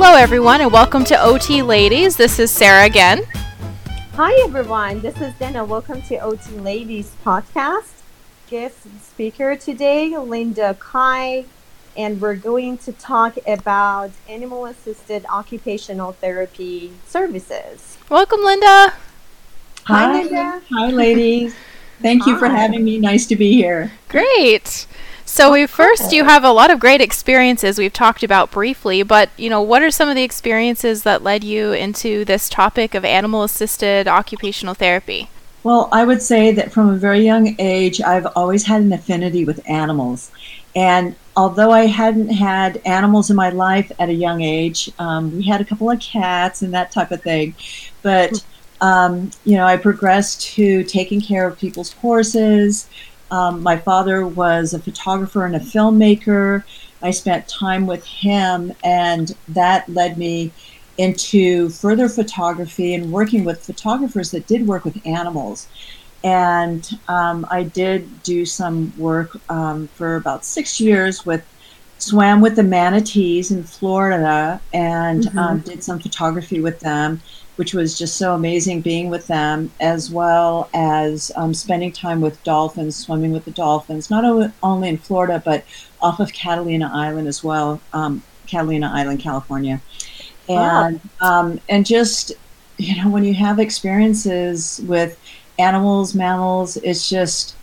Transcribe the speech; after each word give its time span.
Hello, 0.00 0.14
everyone, 0.14 0.60
and 0.60 0.72
welcome 0.72 1.02
to 1.06 1.20
OT 1.20 1.60
Ladies. 1.60 2.16
This 2.16 2.38
is 2.38 2.52
Sarah 2.52 2.84
again. 2.84 3.24
Hi, 4.14 4.32
everyone. 4.44 5.00
This 5.00 5.20
is 5.20 5.34
Dana. 5.40 5.64
Welcome 5.64 6.02
to 6.02 6.18
OT 6.18 6.52
Ladies 6.52 7.16
podcast. 7.26 7.90
Guest 8.48 8.76
speaker 9.02 9.56
today, 9.56 10.16
Linda 10.16 10.76
Kai, 10.78 11.46
and 11.96 12.20
we're 12.20 12.36
going 12.36 12.78
to 12.78 12.92
talk 12.92 13.38
about 13.44 14.12
animal 14.28 14.66
assisted 14.66 15.26
occupational 15.26 16.12
therapy 16.12 16.92
services. 17.04 17.98
Welcome, 18.08 18.44
Linda. 18.44 18.94
Hi, 19.82 20.12
Linda. 20.12 20.62
Hi, 20.70 20.90
ladies. 20.90 21.56
Thank 22.00 22.24
you 22.24 22.38
for 22.38 22.46
having 22.46 22.84
me. 22.84 23.00
Nice 23.00 23.26
to 23.26 23.34
be 23.34 23.52
here. 23.52 23.90
Great. 24.08 24.86
So, 25.28 25.52
we 25.52 25.66
first, 25.66 26.10
you 26.10 26.24
have 26.24 26.42
a 26.42 26.50
lot 26.50 26.70
of 26.70 26.80
great 26.80 27.02
experiences 27.02 27.78
we've 27.78 27.92
talked 27.92 28.22
about 28.22 28.50
briefly, 28.50 29.02
but 29.02 29.28
you 29.36 29.50
know, 29.50 29.60
what 29.60 29.82
are 29.82 29.90
some 29.90 30.08
of 30.08 30.16
the 30.16 30.22
experiences 30.22 31.02
that 31.02 31.22
led 31.22 31.44
you 31.44 31.72
into 31.72 32.24
this 32.24 32.48
topic 32.48 32.94
of 32.94 33.04
animal 33.04 33.42
assisted 33.42 34.08
occupational 34.08 34.72
therapy? 34.72 35.28
Well, 35.62 35.90
I 35.92 36.06
would 36.06 36.22
say 36.22 36.52
that 36.52 36.72
from 36.72 36.88
a 36.88 36.96
very 36.96 37.20
young 37.20 37.54
age, 37.58 38.00
I've 38.00 38.26
always 38.34 38.64
had 38.64 38.80
an 38.80 38.90
affinity 38.90 39.44
with 39.44 39.60
animals. 39.68 40.32
And 40.74 41.14
although 41.36 41.72
I 41.72 41.86
hadn't 41.86 42.30
had 42.30 42.80
animals 42.86 43.28
in 43.28 43.36
my 43.36 43.50
life 43.50 43.92
at 43.98 44.08
a 44.08 44.14
young 44.14 44.40
age, 44.40 44.90
um, 44.98 45.36
we 45.36 45.42
had 45.44 45.60
a 45.60 45.64
couple 45.64 45.90
of 45.90 46.00
cats 46.00 46.62
and 46.62 46.72
that 46.72 46.90
type 46.90 47.10
of 47.10 47.22
thing. 47.22 47.54
But, 48.00 48.42
um, 48.80 49.30
you 49.44 49.56
know, 49.56 49.66
I 49.66 49.76
progressed 49.76 50.40
to 50.54 50.84
taking 50.84 51.20
care 51.20 51.46
of 51.46 51.58
people's 51.58 51.92
horses. 51.92 52.88
Um, 53.30 53.62
my 53.62 53.76
father 53.76 54.26
was 54.26 54.74
a 54.74 54.78
photographer 54.78 55.44
and 55.44 55.54
a 55.56 55.60
filmmaker. 55.60 56.64
I 57.02 57.10
spent 57.10 57.46
time 57.48 57.86
with 57.86 58.04
him, 58.04 58.72
and 58.82 59.34
that 59.48 59.88
led 59.88 60.18
me 60.18 60.50
into 60.96 61.68
further 61.70 62.08
photography 62.08 62.94
and 62.94 63.12
working 63.12 63.44
with 63.44 63.64
photographers 63.64 64.32
that 64.32 64.46
did 64.46 64.66
work 64.66 64.84
with 64.84 65.06
animals. 65.06 65.68
And 66.24 66.88
um, 67.06 67.46
I 67.50 67.62
did 67.62 68.22
do 68.24 68.44
some 68.44 68.92
work 68.98 69.36
um, 69.48 69.86
for 69.94 70.16
about 70.16 70.44
six 70.44 70.80
years 70.80 71.24
with 71.24 71.44
swam 71.98 72.40
with 72.40 72.56
the 72.56 72.62
manatees 72.62 73.50
in 73.50 73.62
Florida 73.64 74.60
and 74.72 75.24
Mhm. 75.24 75.38
um, 75.38 75.58
did 75.60 75.82
some 75.84 75.98
photography 75.98 76.60
with 76.60 76.80
them, 76.80 77.20
which 77.58 77.74
was 77.74 77.98
just 77.98 78.16
so 78.16 78.34
amazing 78.34 78.80
being 78.80 79.10
with 79.10 79.26
them, 79.26 79.68
as 79.80 80.12
well 80.12 80.70
as 80.74 81.32
um, 81.34 81.52
spending 81.52 81.90
time 81.90 82.20
with 82.20 82.40
dolphins, 82.44 82.94
swimming 82.94 83.32
with 83.32 83.44
the 83.44 83.50
dolphins, 83.50 84.10
not 84.10 84.24
only 84.62 84.88
in 84.88 84.96
Florida, 84.96 85.42
but 85.44 85.64
off 86.00 86.20
of 86.20 86.32
Catalina 86.32 86.88
Island 86.94 87.26
as 87.26 87.42
well, 87.42 87.80
um, 87.92 88.22
Catalina 88.46 88.92
Island, 88.94 89.18
California. 89.18 89.80
Wow. 90.48 90.86
And, 90.86 91.00
um, 91.20 91.60
and 91.68 91.84
just, 91.84 92.30
you 92.76 93.02
know, 93.02 93.10
when 93.10 93.24
you 93.24 93.34
have 93.34 93.58
experiences 93.58 94.80
with 94.86 95.18
animals, 95.58 96.14
mammals, 96.14 96.76
it's 96.76 97.08
just, 97.08 97.56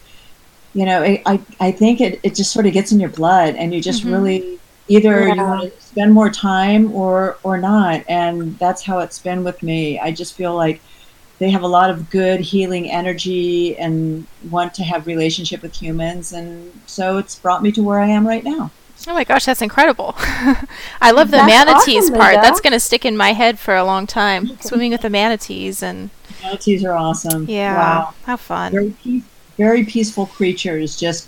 you 0.74 0.86
know, 0.86 1.04
I, 1.04 1.40
I, 1.62 1.72
think 1.72 2.02
it, 2.02 2.20
it 2.22 2.36
just 2.36 2.52
sort 2.52 2.66
of 2.66 2.74
gets 2.74 2.92
in 2.92 3.00
your 3.00 3.08
blood 3.08 3.56
and 3.56 3.74
you 3.74 3.80
just 3.80 4.04
Mhm. 4.04 4.12
really 4.12 4.60
either 4.88 5.28
you 5.28 5.36
want 5.44 5.74
to 5.74 5.82
spend 5.82 6.14
more 6.14 6.30
time 6.30 6.92
or, 6.94 7.38
or 7.44 7.58
not. 7.58 8.04
And 8.08 8.58
that's 8.60 8.84
how 8.84 9.00
it's 9.00 9.20
been 9.20 9.44
with 9.44 9.64
me. 9.64 10.00
I 10.00 10.12
just 10.12 10.36
feel 10.36 10.56
like 10.56 10.82
they 11.40 11.50
have 11.50 11.64
a 11.64 11.68
lot 11.68 11.90
of 11.90 12.10
good 12.10 12.40
healing 12.40 12.90
energy 12.90 13.76
and 13.78 14.26
want 14.50 14.74
to 14.76 14.84
have 14.84 15.08
relationship 15.08 15.62
with 15.62 15.74
humans. 15.76 16.32
And 16.34 16.72
so 16.86 17.18
it's 17.18 17.36
brought 17.36 17.62
me 17.64 17.72
to 17.74 17.84
where 17.84 18.00
I 18.00 18.08
am 18.08 18.28
right 18.28 18.44
now. 18.44 18.72
Oh 19.08 19.14
my 19.14 19.24
gosh, 19.26 19.46
that's 19.46 19.62
incredible. 19.62 20.16
I 20.18 21.12
love 21.12 21.30
the 21.30 21.38
That's 21.38 21.48
manatees 21.68 22.06
awesome, 22.06 22.16
part. 22.16 22.34
Linda. 22.36 22.48
That's 22.48 22.62
going 22.62 22.74
to 22.74 22.80
stick 22.80 23.06
in 23.06 23.18
my 23.18 23.34
head 23.34 23.60
for 23.60 23.76
a 23.76 23.84
long 23.84 24.08
time. 24.08 24.58
Swimming 24.62 24.92
with 24.92 25.02
the 25.02 25.10
manatees 25.10 25.84
and 25.84 26.10
Manatees 26.42 26.84
are 26.86 26.94
awesome. 26.94 27.46
yeah, 27.50 27.76
Wow. 27.76 28.14
how 28.26 28.38
fun. 28.38 28.72
very 28.72 28.92
peace, 29.04 29.24
very 29.58 29.84
peaceful 29.84 30.26
creatures 30.28 30.96
just 30.98 31.28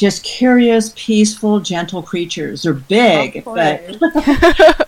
just 0.00 0.24
curious 0.24 0.92
peaceful 0.96 1.60
gentle 1.60 2.02
creatures 2.02 2.62
they're 2.62 2.74
big 2.74 3.44
Of 3.44 3.54
but 3.54 3.82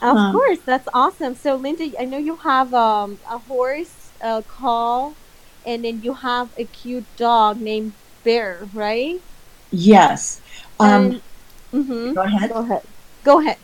Of 0.00 0.16
Um, 0.16 0.30
course, 0.30 0.60
that's 0.60 0.88
awesome. 0.94 1.34
So, 1.34 1.56
Linda, 1.56 1.90
I 2.00 2.04
know 2.04 2.18
you 2.18 2.36
have 2.36 2.74
um, 2.74 3.20
a 3.30 3.38
horse, 3.38 4.12
a 4.20 4.42
call, 4.42 5.16
and 5.64 5.84
then 5.84 6.02
you 6.02 6.14
have 6.14 6.52
a 6.56 6.64
cute 6.64 7.06
dog 7.16 7.60
named 7.60 7.94
Bear, 8.24 8.68
right? 8.72 9.22
yes 9.70 10.40
um 10.80 11.20
mm-hmm. 11.72 12.14
go 12.14 12.22
ahead 12.22 12.52
Go 12.52 12.58
ahead. 12.60 12.82
Go 13.24 13.40
ahead. 13.40 13.58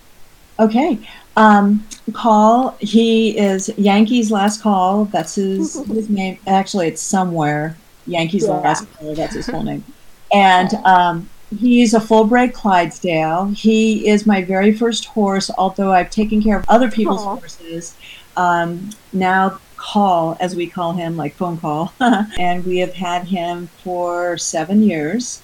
okay 0.59 1.06
um 1.37 1.89
call 2.12 2.77
he 2.81 3.37
is 3.37 3.71
yankee's 3.77 4.31
last 4.31 4.62
call 4.62 5.06
that's 5.06 5.34
his 5.37 5.84
his 5.93 6.09
name 6.09 6.39
actually 6.47 6.89
it's 6.89 7.03
somewhere 7.03 7.81
yankee's 8.06 8.44
Yeah. 8.47 8.54
last 8.54 8.92
call 8.94 9.15
that's 9.15 9.34
his 9.34 9.47
full 9.47 9.62
name 9.62 9.84
and 10.32 10.75
um 10.84 11.28
He's 11.60 11.94
a 11.94 12.00
full 12.00 12.25
bred 12.25 12.53
Clydesdale. 12.53 13.47
He 13.54 14.09
is 14.09 14.26
my 14.26 14.42
very 14.42 14.72
first 14.72 15.04
horse, 15.04 15.50
although 15.56 15.92
I've 15.92 16.10
taken 16.10 16.42
care 16.42 16.59
of 16.59 16.65
other 16.69 16.91
people's 16.91 17.20
Aw. 17.22 17.37
horses. 17.37 17.94
Um, 18.37 18.91
now, 19.12 19.60
Call, 19.76 20.37
as 20.41 20.56
we 20.56 20.66
call 20.66 20.94
him, 20.94 21.16
like 21.16 21.34
phone 21.34 21.59
call, 21.59 21.92
and 22.00 22.65
we 22.65 22.78
have 22.78 22.94
had 22.94 23.25
him 23.25 23.69
for 23.84 24.38
seven 24.38 24.82
years. 24.82 25.42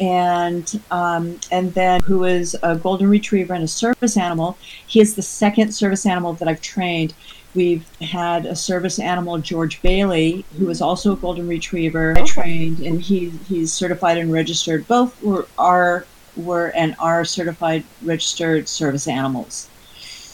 And 0.00 0.80
um, 0.90 1.38
and 1.52 1.72
then 1.74 2.00
who 2.00 2.24
is 2.24 2.56
a 2.62 2.74
golden 2.76 3.08
retriever 3.08 3.54
and 3.54 3.64
a 3.64 3.68
service 3.68 4.16
animal. 4.16 4.56
He 4.86 5.00
is 5.00 5.14
the 5.14 5.22
second 5.22 5.72
service 5.72 6.06
animal 6.06 6.32
that 6.34 6.48
I've 6.48 6.60
trained. 6.62 7.14
We've 7.56 7.88
had 8.00 8.44
a 8.44 8.54
service 8.54 8.98
animal, 8.98 9.38
George 9.38 9.80
Bailey, 9.80 10.44
who 10.58 10.68
is 10.68 10.82
also 10.82 11.14
a 11.14 11.16
golden 11.16 11.48
retriever. 11.48 12.14
I 12.16 12.22
trained, 12.22 12.80
and 12.80 13.00
he 13.00 13.30
he's 13.48 13.72
certified 13.72 14.18
and 14.18 14.30
registered. 14.30 14.86
Both 14.86 15.20
were 15.22 15.48
are 15.58 16.06
were 16.36 16.68
and 16.76 16.94
are 16.98 17.24
certified 17.24 17.84
registered 18.02 18.68
service 18.68 19.08
animals. 19.08 19.70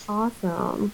Awesome. 0.09 0.93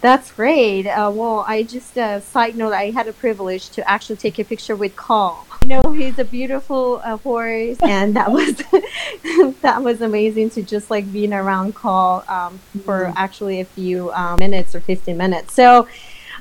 That's 0.00 0.32
great. 0.32 0.86
Uh, 0.86 1.10
well, 1.14 1.46
I 1.48 1.62
just 1.62 1.96
uh, 1.96 2.20
side 2.20 2.56
note, 2.56 2.74
I 2.74 2.90
had 2.90 3.08
a 3.08 3.12
privilege 3.12 3.70
to 3.70 3.88
actually 3.88 4.16
take 4.16 4.38
a 4.38 4.44
picture 4.44 4.76
with 4.76 4.96
Call. 4.96 5.46
You 5.64 5.70
know, 5.70 5.92
he's 5.92 6.18
a 6.18 6.26
beautiful 6.26 7.00
uh, 7.02 7.16
horse, 7.16 7.78
and 7.80 8.14
that 8.16 8.30
was 8.30 8.54
that 9.62 9.82
was 9.82 10.02
amazing 10.02 10.50
to 10.50 10.62
just 10.62 10.90
like 10.90 11.10
being 11.10 11.32
around 11.32 11.74
Call 11.74 12.22
um, 12.28 12.60
for 12.84 13.06
Mhm. 13.06 13.14
actually 13.16 13.60
a 13.60 13.64
few 13.64 14.12
um, 14.12 14.38
minutes 14.40 14.74
or 14.74 14.80
fifteen 14.80 15.16
minutes. 15.16 15.54
So, 15.54 15.88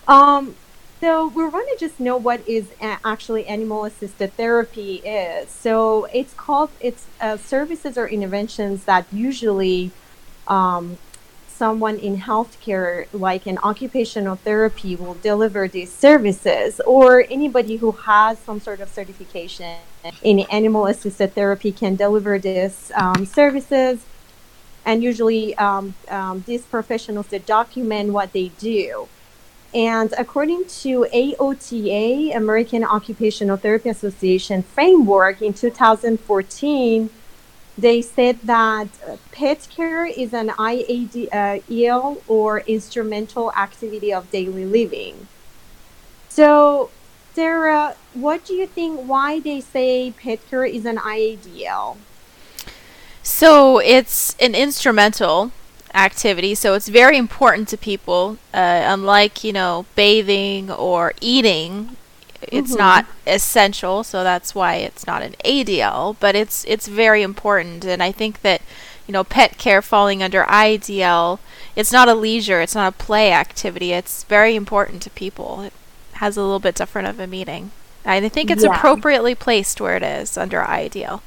um, 0.09 0.57
so 0.99 1.29
we 1.29 1.45
want 1.47 1.69
to 1.71 1.77
just 1.79 2.01
know 2.01 2.17
what 2.17 2.45
is 2.45 2.65
a- 2.81 2.97
actually 3.05 3.47
animal 3.47 3.85
assisted 3.85 4.35
therapy 4.35 4.95
is. 4.95 5.49
So 5.49 6.03
it's 6.13 6.33
called 6.33 6.71
it's 6.81 7.05
uh, 7.21 7.37
services 7.37 7.97
or 7.97 8.09
interventions 8.09 8.83
that 8.83 9.05
usually 9.13 9.91
um, 10.49 10.97
someone 11.63 11.97
in 11.97 12.17
healthcare, 12.17 13.07
like 13.13 13.45
an 13.45 13.57
occupational 13.63 14.35
therapy, 14.35 14.97
will 14.97 15.17
deliver 15.31 15.65
these 15.65 15.89
services, 16.07 16.81
or 16.85 17.23
anybody 17.29 17.77
who 17.77 17.91
has 18.11 18.37
some 18.39 18.59
sort 18.59 18.81
of 18.81 18.89
certification 18.89 19.77
in 20.23 20.39
animal 20.59 20.87
assisted 20.87 21.33
therapy 21.33 21.71
can 21.71 21.95
deliver 21.95 22.37
these 22.37 22.91
um, 22.95 23.25
services. 23.25 23.95
And 24.85 25.01
usually, 25.01 25.55
um, 25.55 25.95
um, 26.09 26.43
these 26.45 26.63
professionals 26.75 27.27
they 27.27 27.39
document 27.39 28.11
what 28.11 28.33
they 28.33 28.49
do. 28.73 29.07
And 29.73 30.13
according 30.23 30.65
to 30.83 31.07
AOTA, 31.13 32.35
American 32.35 32.83
Occupational 32.83 33.55
Therapy 33.55 33.87
Association 33.87 34.63
framework 34.63 35.41
in 35.41 35.53
2014, 35.53 37.09
they 37.77 38.01
said 38.01 38.39
that 38.43 38.87
uh, 39.07 39.17
pet 39.31 39.67
care 39.75 40.05
is 40.05 40.33
an 40.33 40.49
IADL 40.49 42.21
or 42.27 42.59
instrumental 42.61 43.51
activity 43.53 44.13
of 44.13 44.29
daily 44.31 44.65
living. 44.65 45.27
So, 46.29 46.91
Sarah, 47.33 47.95
what 48.13 48.45
do 48.45 48.53
you 48.53 48.67
think? 48.67 49.01
Why 49.01 49.39
they 49.39 49.59
say 49.61 50.11
pet 50.11 50.39
care 50.49 50.65
is 50.65 50.85
an 50.85 50.97
IADL? 50.97 51.97
So 53.23 53.79
it's 53.79 54.35
an 54.39 54.53
instrumental 54.53 55.51
activity, 55.93 56.55
so 56.55 56.73
it's 56.73 56.89
very 56.89 57.17
important 57.17 57.67
to 57.69 57.77
people. 57.77 58.37
Uh, 58.53 58.83
unlike, 58.85 59.43
you 59.43 59.53
know, 59.53 59.85
bathing 59.95 60.69
or 60.69 61.13
eating, 61.21 61.95
it's 62.51 62.73
Mhm. 62.73 62.77
not 62.77 63.05
essential, 63.27 64.03
so 64.03 64.23
that's 64.23 64.53
why 64.55 64.75
it's 64.75 65.05
not 65.07 65.21
an 65.21 65.35
ADL, 65.45 66.15
but 66.19 66.35
it's 66.35 66.63
it's 66.67 66.87
very 66.87 67.21
important 67.23 67.85
and 67.85 68.01
I 68.03 68.11
think 68.11 68.41
that 68.41 68.61
you 69.05 69.11
know, 69.11 69.23
pet 69.25 69.57
care 69.57 69.81
falling 69.81 70.23
under 70.23 70.45
IADL, 70.45 71.39
it's 71.75 71.91
not 71.91 72.07
a 72.07 72.13
leisure, 72.13 72.61
it's 72.61 72.73
not 72.75 72.87
a 72.93 73.03
play 73.03 73.33
activity. 73.33 73.91
It's 73.91 74.23
very 74.23 74.55
important 74.55 75.01
to 75.03 75.09
people. 75.09 75.61
It 75.61 75.73
has 76.13 76.37
a 76.37 76.41
little 76.41 76.59
bit 76.59 76.73
different 76.75 77.09
of 77.09 77.19
a 77.19 77.27
meaning. 77.27 77.71
And 78.05 78.25
I 78.25 78.29
think 78.29 78.49
it's 78.49 78.63
Yeah. 78.63 78.73
appropriately 78.73 79.35
placed 79.35 79.81
where 79.81 79.97
it 79.97 80.03
is 80.03 80.37
under 80.37 80.61
IADL. 80.61 81.21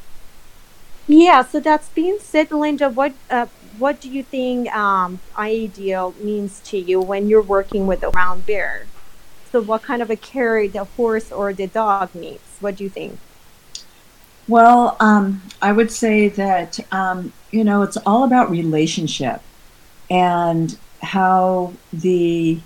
Yeah, 1.06 1.44
so 1.44 1.60
that's 1.60 1.88
being 1.88 2.18
said, 2.20 2.50
Linda. 2.50 2.88
What 2.88 3.12
uh, 3.30 3.46
what 3.78 4.00
do 4.00 4.08
you 4.08 4.22
think 4.22 4.74
um, 4.74 5.20
ideal 5.36 6.14
means 6.20 6.60
to 6.66 6.78
you 6.78 6.98
when 7.00 7.28
you're 7.28 7.42
working 7.42 7.86
with 7.86 8.02
a 8.02 8.10
brown 8.10 8.40
bear? 8.40 8.86
What 9.60 9.82
kind 9.82 10.02
of 10.02 10.10
a 10.10 10.16
care 10.16 10.66
the 10.68 10.84
horse 10.84 11.32
or 11.32 11.52
the 11.52 11.66
dog 11.66 12.14
needs? 12.14 12.42
What 12.60 12.76
do 12.76 12.84
you 12.84 12.90
think? 12.90 13.18
Well, 14.48 14.96
um, 15.00 15.42
I 15.60 15.72
would 15.72 15.90
say 15.90 16.28
that 16.28 16.78
um, 16.92 17.32
you 17.50 17.64
know 17.64 17.82
it's 17.82 17.96
all 17.98 18.24
about 18.24 18.50
relationship 18.50 19.40
and 20.10 20.76
how 21.02 21.72
the 21.92 22.58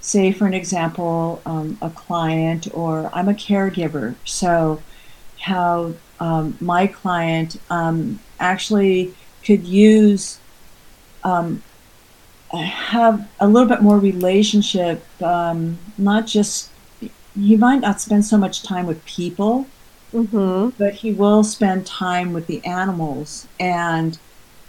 say 0.00 0.32
for 0.32 0.46
an 0.46 0.54
example 0.54 1.40
um, 1.44 1.76
a 1.82 1.90
client 1.90 2.68
or 2.72 3.10
i'm 3.12 3.28
a 3.28 3.34
caregiver 3.34 4.14
so 4.24 4.80
how 5.38 5.92
um, 6.20 6.56
my 6.60 6.86
client 6.86 7.60
um, 7.70 8.18
actually 8.40 9.14
could 9.44 9.64
use 9.64 10.38
um, 11.24 11.62
have 12.56 13.28
a 13.40 13.46
little 13.46 13.68
bit 13.68 13.82
more 13.82 13.98
relationship 13.98 15.04
um, 15.22 15.78
not 15.96 16.26
just 16.26 16.70
he 17.34 17.56
might 17.56 17.80
not 17.80 18.00
spend 18.00 18.24
so 18.24 18.38
much 18.38 18.62
time 18.62 18.86
with 18.86 19.04
people 19.04 19.66
mm-hmm. 20.12 20.70
but 20.78 20.94
he 20.94 21.12
will 21.12 21.44
spend 21.44 21.86
time 21.86 22.32
with 22.32 22.46
the 22.46 22.64
animals 22.64 23.46
and 23.60 24.18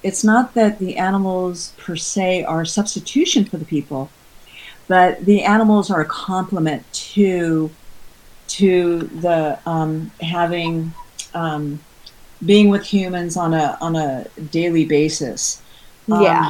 it's 0.02 0.24
not 0.24 0.54
that 0.54 0.80
the 0.80 0.98
animals 0.98 1.74
per 1.78 1.96
se 1.96 2.44
are 2.44 2.62
a 2.62 2.68
substitution 2.68 3.46
for 3.46 3.58
the 3.58 3.66
people 3.66 4.10
but 4.88 5.24
the 5.26 5.44
animals 5.44 5.90
are 5.90 6.02
a 6.02 6.06
complement 6.06 6.92
to 6.92 7.70
to 8.50 9.04
the 9.22 9.58
um, 9.66 10.12
having 10.22 10.92
um, 11.34 11.80
being 12.46 12.70
with 12.70 12.86
humans 12.86 13.38
on 13.38 13.54
a 13.54 13.78
on 13.80 13.96
a 13.96 14.26
daily 14.52 14.86
basis. 14.86 15.62
Yeah. 16.08 16.50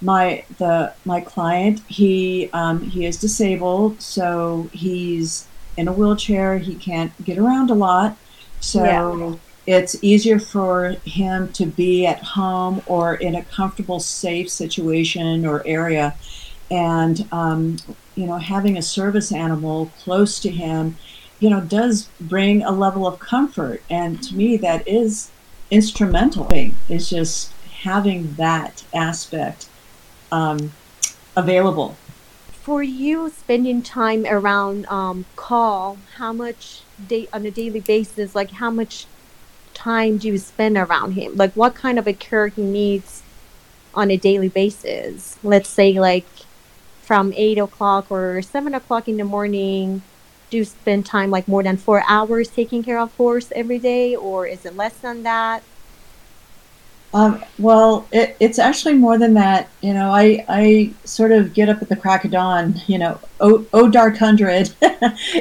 My 0.00 0.44
the 0.58 0.92
my 1.04 1.20
client 1.20 1.82
he 1.88 2.48
um, 2.52 2.80
he 2.82 3.04
is 3.06 3.18
disabled, 3.18 4.00
so 4.00 4.68
he's 4.72 5.46
in 5.76 5.88
a 5.88 5.92
wheelchair. 5.92 6.58
He 6.58 6.74
can't 6.74 7.12
get 7.24 7.38
around 7.38 7.70
a 7.70 7.74
lot, 7.74 8.16
so 8.60 8.84
Yeah. 8.84 9.36
it's 9.66 9.96
easier 10.02 10.38
for 10.38 10.96
him 11.04 11.48
to 11.52 11.66
be 11.66 12.06
at 12.06 12.22
home 12.22 12.82
or 12.86 13.14
in 13.14 13.34
a 13.34 13.44
comfortable, 13.44 14.00
safe 14.00 14.50
situation 14.50 15.44
or 15.46 15.62
area 15.66 16.14
and 16.70 17.26
um, 17.32 17.76
you 18.14 18.26
know 18.26 18.38
having 18.38 18.76
a 18.76 18.82
service 18.82 19.32
animal 19.32 19.90
close 20.02 20.38
to 20.40 20.50
him 20.50 20.96
you 21.40 21.50
know 21.50 21.60
does 21.60 22.08
bring 22.20 22.62
a 22.62 22.70
level 22.70 23.06
of 23.06 23.18
comfort 23.18 23.82
and 23.90 24.22
to 24.22 24.34
me 24.34 24.56
that 24.56 24.86
is 24.86 25.30
instrumental 25.70 26.48
is 26.88 27.08
just 27.10 27.52
having 27.82 28.34
that 28.34 28.84
aspect 28.94 29.68
um, 30.32 30.72
available 31.36 31.96
For 32.52 32.82
you, 32.82 33.30
spending 33.30 33.82
time 33.82 34.26
around 34.26 34.86
um, 34.86 35.24
call, 35.36 35.98
how 36.16 36.32
much 36.32 36.82
day 37.08 37.28
on 37.32 37.46
a 37.46 37.50
daily 37.50 37.80
basis? 37.80 38.34
Like, 38.34 38.50
how 38.52 38.70
much 38.70 39.06
time 39.74 40.18
do 40.18 40.28
you 40.28 40.38
spend 40.38 40.76
around 40.76 41.12
him? 41.12 41.36
Like, 41.36 41.52
what 41.54 41.74
kind 41.74 41.98
of 41.98 42.06
a 42.06 42.12
care 42.12 42.48
he 42.48 42.62
needs 42.62 43.22
on 43.94 44.10
a 44.10 44.16
daily 44.16 44.48
basis? 44.48 45.38
Let's 45.42 45.68
say, 45.68 45.98
like, 45.98 46.26
from 47.10 47.32
eight 47.34 47.58
o'clock 47.58 48.06
or 48.08 48.40
seven 48.40 48.72
o'clock 48.72 49.08
in 49.08 49.16
the 49.16 49.24
morning. 49.24 50.02
Do 50.48 50.58
you 50.58 50.64
spend 50.64 51.06
time 51.06 51.30
like 51.30 51.48
more 51.48 51.62
than 51.62 51.76
four 51.76 52.04
hours 52.06 52.48
taking 52.48 52.84
care 52.84 53.00
of 53.00 53.12
horse 53.16 53.50
every 53.54 53.78
day, 53.80 54.14
or 54.14 54.46
is 54.46 54.64
it 54.64 54.76
less 54.76 54.94
than 54.98 55.24
that? 55.24 55.64
Um, 57.12 57.44
well, 57.58 58.06
it, 58.12 58.36
it's 58.38 58.58
actually 58.58 58.94
more 58.94 59.18
than 59.18 59.34
that. 59.34 59.68
You 59.80 59.94
know, 59.94 60.12
I, 60.12 60.44
I 60.48 60.92
sort 61.04 61.32
of 61.32 61.52
get 61.54 61.68
up 61.68 61.82
at 61.82 61.88
the 61.88 61.96
crack 61.96 62.24
of 62.24 62.30
dawn. 62.30 62.80
You 62.86 62.98
know, 62.98 63.20
oh, 63.40 63.66
oh 63.72 63.88
dark 63.88 64.16
hundred 64.16 64.72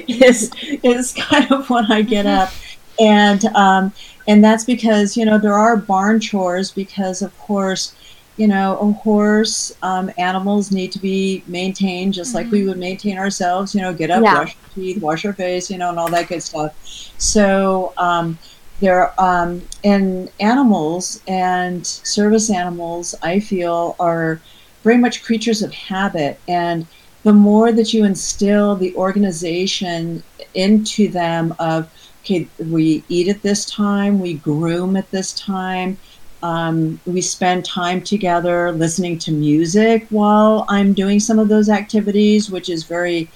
is 0.08 0.52
is 0.84 1.14
kind 1.14 1.52
of 1.52 1.70
when 1.70 1.92
I 1.92 2.02
get 2.02 2.26
up, 2.26 2.52
and 3.00 3.46
um, 3.56 3.94
and 4.28 4.44
that's 4.44 4.66
because 4.66 5.16
you 5.16 5.26
know 5.26 5.38
there 5.38 5.54
are 5.54 5.78
barn 5.78 6.20
chores 6.20 6.72
because 6.72 7.22
of 7.22 7.38
course, 7.38 7.94
you 8.38 8.48
know, 8.48 8.78
a 8.80 8.92
horse, 8.92 9.76
um, 9.84 10.10
animals 10.18 10.72
need 10.72 10.92
to 10.94 11.00
be 11.00 11.44
maintained 11.46 12.16
just 12.16 12.34
like 12.34 12.50
we 12.50 12.66
would 12.66 12.80
maintain 12.80 13.20
ourselves. 13.20 13.76
You 13.76 13.82
know, 13.82 13.94
get 13.94 14.10
up, 14.10 14.24
Yeah. 14.24 14.34
brush 14.34 14.56
your 14.76 14.86
teeth, 14.86 15.02
wash 15.04 15.24
our 15.24 15.34
face, 15.34 15.70
you 15.70 15.78
know, 15.78 15.90
and 15.90 16.00
all 16.00 16.10
that 16.10 16.30
good 16.30 16.42
stuff. 16.42 16.74
So. 17.20 17.94
Um, 17.98 18.40
there 18.80 19.14
um, 19.22 19.62
and 19.84 20.32
animals 20.40 21.22
and 21.28 21.86
service 21.86 22.50
animals 22.50 23.16
i 23.22 23.40
feel 23.40 23.96
are 24.00 24.40
very 24.84 24.98
much 24.98 25.24
creatures 25.24 25.62
of 25.62 25.74
habit. 25.74 26.40
And 26.48 26.88
the 27.24 27.34
more 27.34 27.72
that 27.72 27.94
you 27.94 28.06
instill 28.06 28.76
the 28.76 28.96
organization 28.96 30.24
into 30.54 31.10
them 31.10 31.54
of 31.60 31.90
okay 32.22 32.48
we 32.58 33.04
eat 33.08 33.28
at 33.28 33.42
this 33.42 33.66
time 33.66 34.20
we 34.20 34.34
groom 34.36 34.96
at 34.96 35.10
this 35.12 35.34
time 35.34 35.98
um, 36.42 37.00
we 37.06 37.22
spend 37.22 37.66
time 37.66 38.02
together 38.02 38.72
listening 38.72 39.20
to 39.20 39.32
music 39.32 40.08
while 40.10 40.66
i'm 40.70 40.94
doing 40.94 41.20
some 41.20 41.38
of 41.38 41.50
those 41.50 41.70
activities 41.70 42.50
which 42.50 42.68
is 42.68 42.84
very 42.84 43.30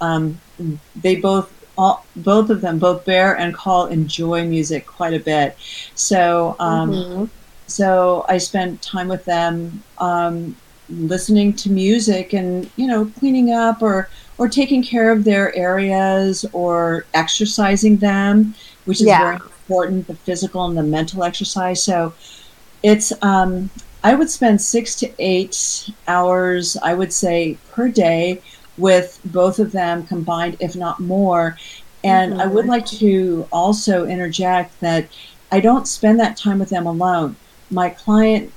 um, 0.00 0.40
they 0.96 1.16
both 1.16 1.52
all, 1.76 2.06
both 2.16 2.50
of 2.50 2.60
them, 2.60 2.78
both 2.78 3.04
Bear 3.04 3.36
and 3.36 3.54
Call, 3.54 3.86
enjoy 3.86 4.44
music 4.46 4.86
quite 4.86 5.14
a 5.14 5.18
bit. 5.20 5.56
So, 5.94 6.56
um, 6.60 6.90
Mhm. 6.90 7.30
so 7.66 8.24
I 8.28 8.38
spend 8.38 8.82
time 8.82 9.08
with 9.08 9.24
them, 9.24 9.82
um, 9.98 10.56
listening 10.90 11.54
to 11.54 11.70
music 11.70 12.34
and 12.34 12.70
you 12.76 12.86
know 12.86 13.06
cleaning 13.18 13.50
up 13.50 13.80
or 13.82 14.08
or 14.36 14.48
taking 14.48 14.82
care 14.82 15.10
of 15.10 15.24
their 15.24 15.54
areas 15.56 16.44
or 16.52 17.06
exercising 17.14 17.96
them, 17.96 18.54
which 18.84 19.00
is 19.00 19.06
Yeah. 19.06 19.18
very 19.18 19.36
important, 19.36 20.06
the 20.06 20.14
physical 20.14 20.66
and 20.66 20.76
the 20.76 20.82
mental 20.82 21.24
exercise. 21.24 21.82
So 21.82 22.12
it's 22.82 23.12
um, 23.22 23.70
I 24.02 24.14
would 24.14 24.28
spend 24.30 24.60
six 24.60 24.94
to 24.96 25.10
eight 25.18 25.88
hours, 26.06 26.76
I 26.82 26.92
would 26.94 27.12
say, 27.12 27.56
per 27.72 27.88
day 27.88 28.42
with 28.76 29.20
both 29.26 29.58
of 29.58 29.72
them 29.72 30.06
combined, 30.06 30.56
if 30.60 30.74
not 30.76 31.00
more. 31.00 31.56
And 32.02 32.40
I 32.40 32.46
would 32.46 32.66
Mhm. 32.66 32.68
like 32.68 32.86
to 32.86 33.46
also 33.50 34.06
interject 34.06 34.78
that 34.80 35.06
I 35.52 35.60
don't 35.60 35.86
spend 35.86 36.18
that 36.20 36.36
time 36.36 36.58
with 36.58 36.68
them 36.70 36.86
alone. 36.86 37.36
My 37.70 37.88
client 37.88 38.52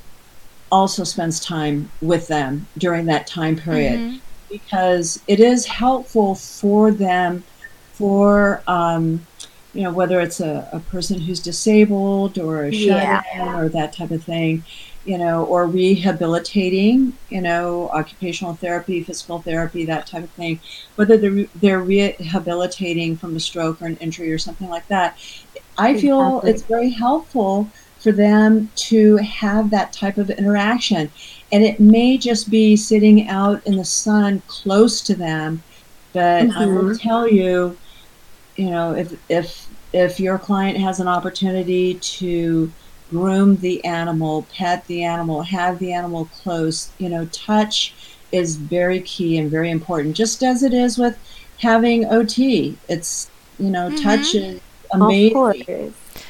also 0.71 1.03
spends 1.03 1.39
time 1.39 1.89
with 2.01 2.27
them 2.27 2.67
during 2.77 3.05
that 3.05 3.25
time 3.27 3.55
period 3.55 3.99
Mhm. 3.99 4.19
because 4.49 5.19
it 5.27 5.39
is 5.39 5.65
helpful 5.65 6.35
for 6.35 6.91
them 6.91 7.43
for 7.93 8.61
um, 8.67 9.25
you 9.73 9.83
know 9.83 9.91
whether 9.91 10.19
it's 10.19 10.39
a, 10.39 10.67
a 10.73 10.79
person 10.79 11.19
who's 11.21 11.39
disabled 11.39 12.37
or 12.39 12.63
a 12.65 12.71
Yeah. 12.71 13.21
shut-in 13.21 13.47
or 13.55 13.69
that 13.69 13.93
type 13.93 14.11
of 14.11 14.23
thing 14.23 14.63
you 15.07 15.17
know 15.17 15.45
or 15.45 15.65
rehabilitating 15.67 17.13
you 17.29 17.41
know 17.41 17.89
occupational 17.93 18.53
therapy 18.55 19.01
physical 19.03 19.39
therapy 19.41 19.85
that 19.85 20.05
type 20.05 20.23
of 20.23 20.29
thing 20.31 20.59
whether 20.95 21.17
they're, 21.17 21.45
they're 21.55 21.79
rehabilitating 21.81 23.15
from 23.15 23.35
a 23.35 23.39
stroke 23.39 23.81
or 23.81 23.85
an 23.85 23.95
injury 23.97 24.31
or 24.31 24.37
something 24.37 24.69
like 24.69 24.85
that 24.89 25.17
i 25.77 25.97
feel 25.97 26.39
Exactly. 26.39 26.51
it's 26.51 26.63
very 26.63 26.89
helpful 26.89 27.69
for 27.99 28.11
them 28.11 28.69
to 28.75 29.15
have 29.17 29.69
that 29.71 29.93
type 29.93 30.17
of 30.17 30.29
interaction 30.29 31.09
and 31.53 31.63
it 31.63 31.79
may 31.79 32.17
just 32.17 32.49
be 32.51 32.75
sitting 32.75 33.29
out 33.29 33.65
in 33.65 33.77
the 33.77 33.85
sun 33.85 34.41
close 34.47 35.01
to 35.01 35.15
them 35.15 35.63
but 36.11 36.49
i 36.51 36.65
will 36.65 36.83
Mhm. 36.83 37.01
tell 37.01 37.27
you 37.27 37.77
you 38.57 38.69
know 38.69 38.93
if 38.93 39.13
if 39.29 39.67
if 39.93 40.19
your 40.19 40.37
client 40.37 40.77
has 40.77 40.99
an 40.99 41.07
opportunity 41.07 41.93
to 41.95 42.71
groom 43.09 43.55
the 43.57 43.83
animal 43.85 44.45
pet 44.53 44.85
the 44.87 45.03
animal 45.03 45.41
have 45.41 45.79
the 45.79 45.91
animal 45.93 46.25
close 46.25 46.91
you 46.97 47.09
know 47.09 47.25
touch 47.27 47.93
is 48.31 48.57
very 48.57 48.99
key 49.01 49.37
and 49.37 49.49
very 49.49 49.71
important 49.71 50.15
just 50.15 50.43
as 50.43 50.63
it 50.63 50.73
is 50.73 50.97
with 50.97 51.17
having 51.59 52.03
ot 52.05 52.37
it's 52.89 53.29
you 53.57 53.69
know 53.69 53.89
touch 53.91 54.35
is 54.35 54.59
Of 54.91 55.01
amazing 55.01 55.33
course. 55.33 55.63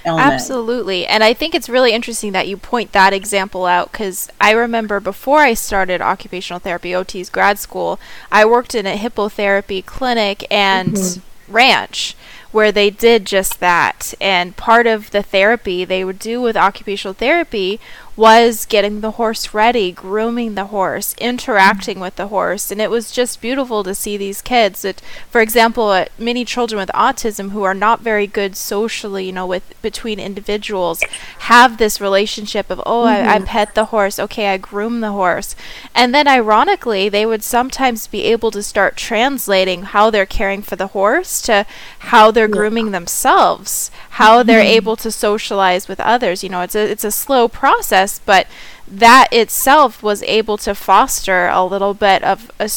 element 0.05 0.33
Absolutely. 0.33 1.05
And 1.05 1.23
I 1.23 1.33
think 1.33 1.53
it's 1.53 1.69
really 1.69 1.91
interesting 1.93 2.31
that 2.31 2.47
you 2.47 2.57
point 2.57 2.91
that 2.91 3.13
example 3.13 3.65
out 3.65 3.91
because 3.91 4.29
I 4.41 4.51
remember 4.51 4.99
before 4.99 5.39
I 5.39 5.53
started 5.53 6.01
occupational 6.01 6.59
therapy, 6.59 6.95
OT's 6.95 7.29
grad 7.29 7.59
school, 7.59 7.99
I 8.31 8.45
worked 8.45 8.73
in 8.75 8.85
a 8.85 8.97
hippotherapy 8.97 9.85
clinic 9.85 10.45
and 10.49 10.93
Mhm. 10.93 11.21
ranch 11.47 12.15
where 12.51 12.71
they 12.71 12.89
did 12.89 13.25
just 13.25 13.59
that. 13.59 14.13
And 14.19 14.55
part 14.57 14.87
of 14.87 15.11
the 15.11 15.23
therapy 15.23 15.85
they 15.85 16.03
would 16.03 16.19
do 16.19 16.41
with 16.41 16.57
occupational 16.57 17.13
therapy 17.13 17.79
was 18.17 18.65
getting 18.65 18.99
the 18.99 19.11
horse 19.11 19.53
ready, 19.53 19.91
grooming 19.91 20.55
the 20.55 20.65
horse, 20.65 21.15
interacting 21.19 21.99
with 21.99 22.15
the 22.17 22.27
horse, 22.27 22.71
and 22.71 22.81
it 22.81 22.89
was 22.89 23.11
just 23.11 23.39
beautiful 23.39 23.83
to 23.83 23.95
see 23.95 24.17
these 24.17 24.41
kids 24.41 24.81
that 24.81 25.01
for 25.29 25.41
example, 25.41 25.89
uh, 25.89 26.05
many 26.17 26.43
children 26.43 26.79
with 26.79 26.89
autism 26.89 27.51
who 27.51 27.63
are 27.63 27.73
not 27.73 28.01
very 28.01 28.27
good 28.27 28.55
socially, 28.55 29.25
you 29.25 29.31
know, 29.31 29.45
with 29.45 29.79
between 29.81 30.19
individuals 30.19 31.01
have 31.39 31.77
this 31.77 32.01
relationship 32.01 32.69
of 32.69 32.81
oh, 32.85 33.05
mm-hmm. 33.05 33.29
I, 33.29 33.35
I 33.35 33.39
pet 33.39 33.75
the 33.75 33.85
horse, 33.85 34.19
okay, 34.19 34.47
I 34.47 34.57
groom 34.57 35.01
the 35.01 35.11
horse. 35.11 35.55
And 35.93 36.13
then 36.13 36.27
ironically, 36.27 37.09
they 37.09 37.25
would 37.25 37.43
sometimes 37.43 38.07
be 38.07 38.23
able 38.23 38.51
to 38.51 38.63
start 38.63 38.97
translating 38.97 39.83
how 39.83 40.09
they're 40.09 40.25
caring 40.25 40.61
for 40.61 40.75
the 40.75 40.87
horse 40.87 41.41
to 41.43 41.65
how 41.99 42.31
they're 42.31 42.47
yeah. 42.47 42.53
grooming 42.53 42.91
themselves, 42.91 43.91
how 44.11 44.43
they're 44.43 44.61
mm-hmm. 44.61 44.77
able 44.77 44.95
to 44.95 45.11
socialize 45.11 45.87
with 45.87 45.99
others. 45.99 46.43
You 46.43 46.49
know, 46.49 46.61
it's 46.61 46.75
a 46.75 46.89
it's 46.89 47.03
a 47.03 47.11
slow 47.11 47.47
process, 47.47 48.06
but 48.25 48.47
that 48.89 49.27
itself 49.31 50.01
was 50.01 50.23
able 50.23 50.57
to 50.57 50.73
foster 50.73 51.47
a 51.47 51.63
little 51.65 51.93
bit 51.93 52.23
of 52.23 52.49
a, 52.57 52.69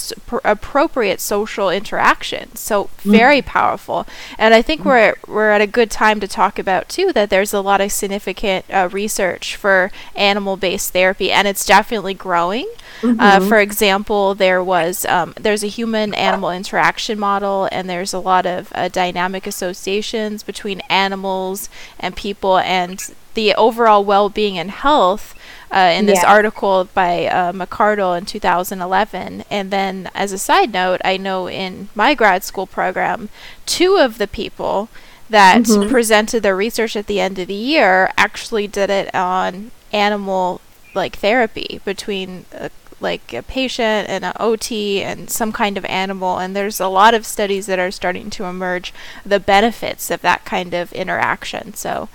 appropriate 0.44 1.20
social 1.20 1.70
interaction. 1.70 2.54
So 2.56 2.84
mm-hmm. 2.84 3.10
very 3.12 3.42
mm. 3.42 3.46
powerful, 3.46 4.06
and 4.36 4.52
I 4.52 4.62
think 4.62 4.80
mm. 4.80 4.86
we're 4.86 5.14
we're 5.28 5.50
at 5.50 5.60
a 5.60 5.66
good 5.68 5.90
time 5.90 6.18
to 6.20 6.26
talk 6.26 6.58
about 6.58 6.88
too 6.88 7.12
that 7.12 7.30
there's 7.30 7.54
a 7.54 7.60
lot 7.60 7.80
of 7.80 7.92
significant 7.92 8.64
uh, 8.70 8.88
research 8.90 9.54
for 9.54 9.92
animal-based 10.16 10.92
therapy, 10.92 11.30
and 11.30 11.46
it's 11.46 11.64
definitely 11.64 12.14
growing. 12.14 12.66
Uh, 13.02 13.06
mm-hmm. 13.06 13.20
Uh, 13.20 13.40
for 13.40 13.60
example, 13.60 14.34
there 14.34 14.62
was 14.64 15.06
um, 15.06 15.32
there's 15.40 15.62
a 15.62 15.68
human-animal 15.68 16.50
interaction 16.50 17.20
model, 17.20 17.68
and 17.70 17.88
there's 17.88 18.12
a 18.12 18.18
lot 18.18 18.46
of 18.46 18.72
uh, 18.74 18.88
dynamic 18.88 19.46
associations 19.46 20.42
between 20.42 20.80
animals 20.90 21.68
and 22.00 22.16
people, 22.16 22.58
and 22.58 23.14
the 23.34 23.54
overall 23.54 24.04
well-being 24.04 24.58
and 24.58 24.70
health 24.70 25.34
uh, 25.70 25.92
in 25.94 26.06
this 26.06 26.22
yeah. 26.22 26.30
article 26.30 26.88
by 26.92 27.26
uh, 27.26 27.52
McArdle 27.52 28.16
in 28.18 28.26
2011. 28.26 29.44
And 29.50 29.70
then, 29.70 30.10
as 30.14 30.32
a 30.32 30.38
side 30.38 30.72
note, 30.72 31.00
I 31.04 31.16
know 31.16 31.48
in 31.48 31.88
my 31.94 32.14
grad 32.14 32.42
school 32.42 32.66
program, 32.66 33.28
two 33.66 33.96
of 33.96 34.18
the 34.18 34.26
people 34.26 34.88
that 35.28 35.62
mm-hmm. 35.62 35.88
presented 35.88 36.42
their 36.42 36.56
research 36.56 36.96
at 36.96 37.06
the 37.06 37.20
end 37.20 37.38
of 37.38 37.48
the 37.48 37.54
year 37.54 38.12
actually 38.18 38.66
did 38.66 38.90
it 38.90 39.14
on 39.14 39.70
animal 39.92 40.60
like 40.92 41.16
therapy 41.16 41.80
between 41.84 42.44
a, 42.52 42.68
like 43.00 43.32
a 43.32 43.42
patient 43.42 44.08
and 44.08 44.24
an 44.24 44.32
OT 44.40 45.02
and 45.02 45.30
some 45.30 45.52
kind 45.52 45.78
of 45.78 45.84
animal 45.84 46.38
and 46.38 46.54
there's 46.54 46.80
a 46.80 46.88
lot 46.88 47.14
of 47.14 47.24
studies 47.24 47.66
that 47.66 47.78
are 47.78 47.92
starting 47.92 48.28
to 48.28 48.44
emerge 48.44 48.92
the 49.24 49.40
benefits 49.40 50.10
of 50.10 50.20
that 50.20 50.44
kind 50.44 50.74
of 50.74 50.92
interaction 50.92 51.72
so 51.74 52.08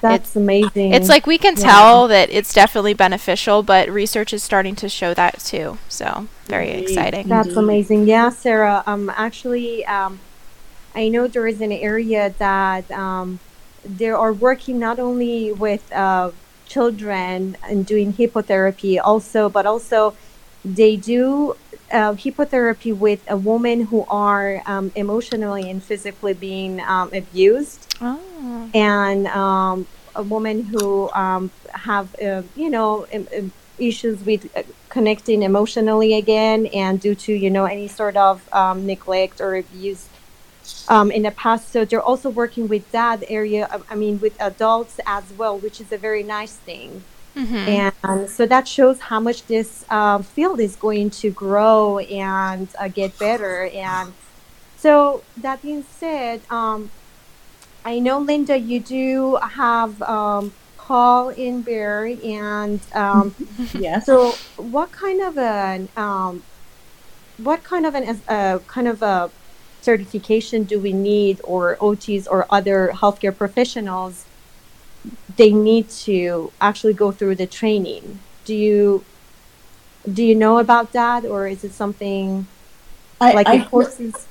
that's 0.00 0.28
it's, 0.30 0.36
amazing. 0.36 0.92
It's 0.92 1.08
like 1.08 1.26
we 1.26 1.38
can 1.38 1.54
yeah. 1.56 1.64
tell 1.64 2.08
that 2.08 2.30
it's 2.30 2.52
definitely 2.52 2.94
beneficial, 2.94 3.62
but 3.62 3.88
research 3.88 4.32
is 4.32 4.42
starting 4.42 4.76
to 4.76 4.88
show 4.88 5.14
that 5.14 5.40
too. 5.40 5.78
So 5.88 6.28
very 6.46 6.70
Indeed. 6.70 6.82
exciting. 6.82 7.28
That's 7.28 7.48
Indeed. 7.48 7.58
amazing. 7.60 8.06
Yeah, 8.06 8.30
Sarah. 8.30 8.82
Um, 8.86 9.10
actually, 9.16 9.84
um, 9.86 10.20
I 10.94 11.08
know 11.08 11.26
there 11.26 11.46
is 11.46 11.60
an 11.60 11.72
area 11.72 12.34
that 12.38 12.90
um, 12.90 13.40
they 13.84 14.10
are 14.10 14.32
working 14.32 14.78
not 14.78 14.98
only 14.98 15.52
with 15.52 15.92
uh, 15.92 16.30
children 16.66 17.56
and 17.68 17.86
doing 17.86 18.12
hippotherapy, 18.12 19.00
also, 19.02 19.48
but 19.48 19.66
also 19.66 20.16
they 20.64 20.96
do 20.96 21.56
uh, 21.92 22.12
hippotherapy 22.12 22.96
with 22.96 23.22
a 23.28 23.36
woman 23.36 23.82
who 23.86 24.04
are 24.08 24.62
um, 24.66 24.92
emotionally 24.94 25.70
and 25.70 25.82
physically 25.82 26.34
being 26.34 26.80
um, 26.80 27.10
abused 27.12 27.88
Oh. 28.00 28.70
And 28.74 29.26
um, 29.28 29.86
a 30.14 30.22
woman 30.22 30.64
who 30.64 31.10
um, 31.10 31.50
have, 31.72 32.14
uh, 32.20 32.42
you 32.54 32.70
know, 32.70 33.06
issues 33.78 34.24
with 34.24 34.48
uh, 34.56 34.62
connecting 34.88 35.42
emotionally 35.42 36.14
again 36.14 36.66
and 36.66 37.00
due 37.00 37.14
to, 37.14 37.32
you 37.32 37.50
know, 37.50 37.64
any 37.64 37.88
sort 37.88 38.16
of 38.16 38.42
um, 38.52 38.86
neglect 38.86 39.40
or 39.40 39.56
abuse 39.56 40.08
um, 40.88 41.10
in 41.10 41.22
the 41.22 41.30
past. 41.30 41.72
So 41.72 41.84
they're 41.84 42.02
also 42.02 42.30
working 42.30 42.68
with 42.68 42.90
that 42.92 43.24
area, 43.28 43.68
I 43.90 43.94
mean, 43.94 44.20
with 44.20 44.40
adults 44.40 45.00
as 45.06 45.24
well, 45.36 45.58
which 45.58 45.80
is 45.80 45.92
a 45.92 45.98
very 45.98 46.22
nice 46.22 46.54
thing. 46.54 47.04
Mm-hmm. 47.38 47.94
And 48.04 48.28
so 48.28 48.46
that 48.46 48.66
shows 48.66 48.98
how 48.98 49.20
much 49.20 49.46
this 49.46 49.84
uh, 49.88 50.18
field 50.22 50.58
is 50.58 50.74
going 50.74 51.10
to 51.22 51.30
grow 51.30 51.98
and 51.98 52.68
uh, 52.78 52.88
get 52.88 53.16
better. 53.18 53.66
And 53.72 54.12
so 54.76 55.22
that 55.36 55.62
being 55.62 55.84
said, 55.84 56.40
um, 56.50 56.90
I 57.84 58.00
know, 58.00 58.18
Linda, 58.18 58.58
you 58.58 58.80
do 58.80 59.36
have 59.36 60.02
um, 60.02 60.52
Call 60.76 61.28
in 61.28 61.62
Bear, 61.62 62.06
and 62.24 62.80
um, 62.94 63.34
yes. 63.74 64.06
So, 64.06 64.32
what 64.56 64.90
kind 64.90 65.20
of 65.20 65.38
an 65.38 65.88
um, 65.96 66.42
what 67.36 67.62
kind 67.62 67.86
of 67.86 67.94
an 67.94 68.20
uh, 68.26 68.58
kind 68.66 68.88
of 68.88 69.02
a 69.02 69.30
certification 69.80 70.64
do 70.64 70.80
we 70.80 70.92
need, 70.92 71.40
or 71.44 71.76
OTs 71.76 72.26
or 72.30 72.46
other 72.50 72.90
healthcare 72.94 73.36
professionals? 73.36 74.24
They 75.38 75.52
need 75.52 75.88
to 76.04 76.52
actually 76.60 76.92
go 76.92 77.10
through 77.12 77.36
the 77.36 77.46
training. 77.46 78.20
Do 78.44 78.54
you 78.54 79.04
do 80.12 80.22
you 80.22 80.34
know 80.34 80.58
about 80.58 80.92
that, 80.92 81.24
or 81.24 81.46
is 81.48 81.64
it 81.64 81.72
something 81.72 82.46
I, 83.20 83.32
like 83.32 83.48
I, 83.48 83.64
courses? 83.64 84.26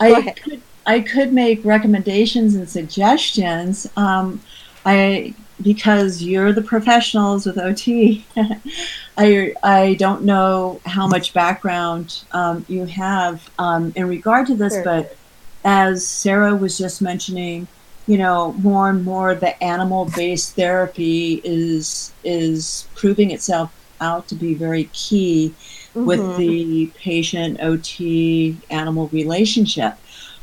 I 0.00 0.30
could 0.32 0.62
I 0.86 1.00
could 1.00 1.32
make 1.32 1.64
recommendations 1.64 2.54
and 2.54 2.68
suggestions. 2.68 3.88
Um, 3.96 4.40
I 4.84 5.34
because 5.62 6.22
you're 6.22 6.52
the 6.52 6.62
professionals 6.62 7.46
with 7.46 7.58
OT. 7.58 8.24
I 9.16 9.54
I 9.62 9.94
don't 9.94 10.24
know 10.24 10.80
how 10.84 11.06
much 11.06 11.32
background 11.32 12.24
um, 12.32 12.64
you 12.68 12.84
have 12.86 13.48
um, 13.58 13.92
in 13.96 14.08
regard 14.08 14.46
to 14.48 14.54
this, 14.54 14.74
sure. 14.74 14.84
but 14.84 15.16
as 15.64 16.06
Sarah 16.06 16.54
was 16.54 16.76
just 16.76 17.00
mentioning, 17.00 17.66
you 18.06 18.18
know, 18.18 18.52
more 18.54 18.90
and 18.90 19.04
more 19.04 19.34
the 19.34 19.62
animal-based 19.62 20.54
therapy 20.56 21.40
is 21.44 22.12
is 22.22 22.86
proving 22.94 23.30
itself 23.30 23.72
out 24.00 24.28
to 24.28 24.34
be 24.34 24.54
very 24.54 24.84
key 24.92 25.54
mm-hmm. 25.94 26.04
with 26.04 26.36
the 26.36 26.90
patient 26.96 27.60
OT 27.60 28.56
animal 28.70 29.08
relationship. 29.08 29.94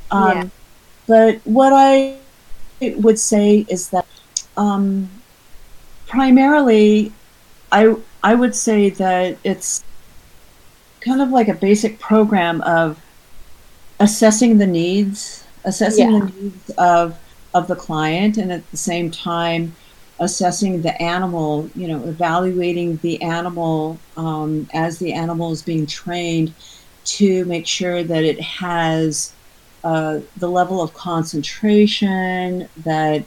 Um, 0.10 0.38
yeah. 0.38 0.48
But 1.08 1.41
what 1.44 1.74
I 1.74 2.18
would 2.82 3.20
say 3.20 3.65
is 3.70 3.89
that 3.89 4.06
um, 4.58 5.10
primarily, 6.08 7.12
I 7.72 7.96
I 8.24 8.36
would 8.36 8.56
say 8.56 8.89
that 8.89 9.38
it's 9.44 9.84
kind 11.01 11.22
of 11.22 11.30
like 11.30 11.48
a 11.48 11.53
basic 11.53 12.00
program 12.00 12.62
of 12.62 13.00
assessing 14.00 14.58
the 14.58 14.68
needs, 14.68 15.44
assessing 15.63 16.12
yeah. 16.12 16.20
the 16.20 16.25
needs 16.25 16.70
of 16.72 17.18
of 17.53 17.67
the 17.67 17.75
client, 17.75 18.38
and 18.38 18.51
at 18.51 18.70
the 18.72 18.77
same 18.77 19.12
time 19.12 19.75
assessing 20.20 20.81
the 20.81 21.01
animal. 21.01 21.70
You 21.75 21.88
know, 21.88 22.03
evaluating 22.08 22.98
the 22.98 23.22
animal 23.22 24.00
um, 24.15 24.70
as 24.74 25.00
the 25.00 25.13
animal 25.13 25.51
is 25.51 25.62
being 25.62 25.86
trained 25.86 26.53
to 27.03 27.46
make 27.46 27.67
sure 27.67 28.03
that 28.03 28.24
it 28.24 28.39
has 28.39 29.34
uh, 29.84 30.20
the 30.38 30.50
level 30.50 30.81
of 30.81 30.93
concentration 30.93 32.70
that 32.77 33.25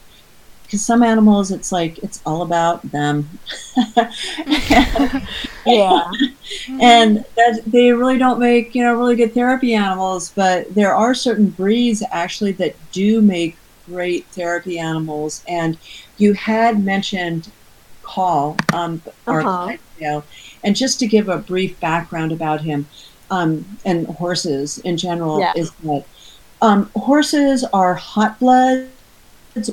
because 0.63 0.83
some 0.83 1.03
animals 1.03 1.51
it's 1.51 1.71
like 1.71 1.99
it's 1.99 2.21
all 2.25 2.41
about 2.41 2.81
them 2.91 3.29
yeah 5.65 6.09
and 6.79 7.23
that 7.35 7.61
they 7.67 7.91
really 7.91 8.17
don't 8.17 8.39
make 8.39 8.73
you 8.73 8.81
know 8.81 8.95
really 8.95 9.15
good 9.15 9.33
therapy 9.33 9.75
animals 9.75 10.31
but 10.31 10.73
there 10.73 10.95
are 10.95 11.13
certain 11.13 11.49
breeds 11.49 12.01
actually 12.11 12.51
that 12.51 12.75
do 12.91 13.21
make 13.21 13.55
great 13.85 14.25
therapy 14.27 14.79
animals 14.79 15.43
and 15.47 15.77
you 16.17 16.33
had 16.33 16.83
mentioned 16.83 17.51
Call 18.03 18.55
um 18.73 19.01
or 19.25 19.41
uh-huh. 19.41 20.21
and 20.63 20.75
just 20.75 20.99
to 20.99 21.07
give 21.07 21.27
a 21.27 21.37
brief 21.37 21.79
background 21.79 22.31
about 22.31 22.61
him 22.61 22.87
um 23.31 23.65
and 23.83 24.05
horses 24.05 24.77
in 24.79 24.95
general 24.95 25.39
yeah. 25.39 25.53
is 25.55 25.71
that 25.71 26.05
um, 26.61 26.89
horses 26.95 27.63
are 27.73 27.93
hot 27.93 28.39
bloods, 28.39 28.89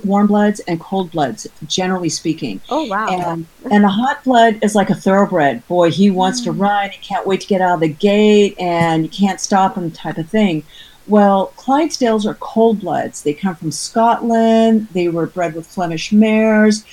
warm 0.05 0.27
bloods, 0.27 0.61
and 0.61 0.81
cold 0.81 1.11
bloods, 1.11 1.47
generally 1.67 2.09
speaking. 2.09 2.61
Oh 2.69 2.85
wow! 2.85 3.07
And, 3.09 3.47
and 3.71 3.85
a 3.85 3.89
hot 3.89 4.23
blood 4.25 4.59
is 4.63 4.75
like 4.75 4.91
a 4.91 4.95
thoroughbred. 4.95 5.67
Boy, 5.69 5.91
he 5.91 6.11
wants 6.11 6.41
mm. 6.41 6.45
to 6.45 6.53
run. 6.53 6.91
He 6.91 6.99
can't 6.99 7.27
wait 7.27 7.41
to 7.43 7.47
get 7.47 7.61
out 7.61 7.75
of 7.75 7.81
the 7.81 7.89
gate, 7.89 8.57
and 8.59 9.05
you 9.05 9.09
can't 9.09 9.41
stop 9.41 9.77
him, 9.77 9.91
type 9.91 10.19
of 10.19 10.29
thing. 10.29 10.65
Well, 11.09 11.53
Clydesdales 11.57 12.27
are 12.27 12.35
cold 12.35 12.81
bloods. 12.81 13.23
They 13.23 13.35
come 13.35 13.57
from 13.57 13.73
Scotland. 13.73 14.89
They 14.93 15.09
were 15.09 15.27
bred 15.27 15.55
with 15.55 15.67
Flemish 15.67 16.13
mares, 16.13 16.85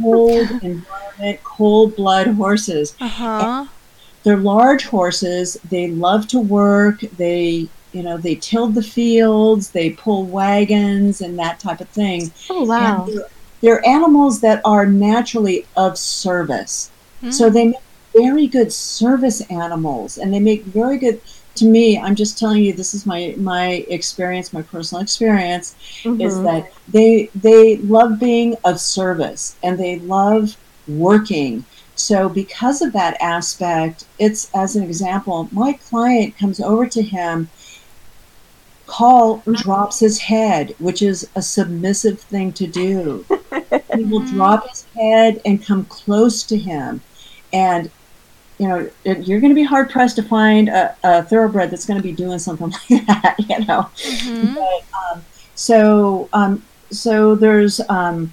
cold 0.00 0.50
environment, 0.62 1.42
cold 1.44 1.96
blood 1.96 2.26
horses. 2.28 2.94
Uh-huh. 3.00 3.66
They're 4.22 4.36
large 4.36 4.84
horses. 4.84 5.56
They 5.70 5.88
love 5.88 6.28
to 6.28 6.40
work. 6.40 7.00
They 7.16 7.68
you 7.92 8.02
know, 8.02 8.18
they 8.18 8.34
tilled 8.34 8.74
the 8.74 8.82
fields, 8.82 9.70
they 9.70 9.90
pull 9.90 10.26
wagons 10.26 11.22
and 11.22 11.38
that 11.38 11.58
type 11.58 11.80
of 11.80 11.88
thing. 11.88 12.30
Oh 12.50 12.64
wow! 12.64 13.06
And, 13.06 13.20
they're 13.60 13.86
animals 13.86 14.40
that 14.42 14.60
are 14.64 14.86
naturally 14.86 15.66
of 15.76 15.98
service. 15.98 16.90
Mm-hmm. 17.18 17.30
So 17.30 17.50
they 17.50 17.68
make 17.68 17.76
very 18.14 18.46
good 18.46 18.72
service 18.72 19.40
animals 19.50 20.18
and 20.18 20.32
they 20.32 20.40
make 20.40 20.64
very 20.64 20.98
good 20.98 21.20
to 21.54 21.64
me 21.64 21.98
i'm 21.98 22.14
just 22.14 22.38
telling 22.38 22.62
you 22.62 22.72
this 22.72 22.94
is 22.94 23.06
my 23.06 23.34
my 23.38 23.84
experience 23.88 24.52
my 24.52 24.62
personal 24.62 25.02
experience 25.02 25.74
mm-hmm. 26.02 26.20
is 26.20 26.40
that 26.42 26.70
they 26.88 27.30
they 27.34 27.76
love 27.78 28.18
being 28.18 28.56
of 28.64 28.80
service 28.80 29.56
and 29.62 29.78
they 29.78 29.98
love 30.00 30.56
working 30.86 31.64
so 31.94 32.28
because 32.28 32.80
of 32.80 32.92
that 32.92 33.16
aspect 33.20 34.06
it's 34.18 34.50
as 34.54 34.76
an 34.76 34.82
example 34.82 35.48
my 35.52 35.72
client 35.72 36.36
comes 36.36 36.60
over 36.60 36.86
to 36.86 37.02
him 37.02 37.48
Call 38.88 39.42
drops 39.52 40.00
his 40.00 40.18
head, 40.18 40.74
which 40.78 41.02
is 41.02 41.28
a 41.36 41.42
submissive 41.42 42.18
thing 42.20 42.54
to 42.54 42.66
do. 42.66 43.24
he 43.94 44.04
will 44.04 44.24
drop 44.32 44.66
his 44.66 44.86
head 44.96 45.42
and 45.44 45.62
come 45.62 45.84
close 45.84 46.42
to 46.44 46.56
him. 46.56 47.02
And 47.52 47.90
you 48.58 48.66
know, 48.66 48.90
you're 49.04 49.40
going 49.40 49.50
to 49.50 49.54
be 49.54 49.62
hard 49.62 49.88
pressed 49.88 50.16
to 50.16 50.22
find 50.22 50.68
a, 50.68 50.96
a, 51.04 51.22
thoroughbred 51.22 51.70
that's 51.70 51.86
going 51.86 51.96
to 51.96 52.02
be 52.02 52.12
doing 52.12 52.38
something 52.38 52.70
like 52.90 53.06
that. 53.06 53.36
You 53.38 53.64
know, 53.66 53.88
mm-hmm. 53.96 54.54
but, 54.54 54.84
um, 54.98 55.24
so 55.54 56.28
um, 56.32 56.62
so 56.90 57.34
there's 57.34 57.80
um, 57.88 58.32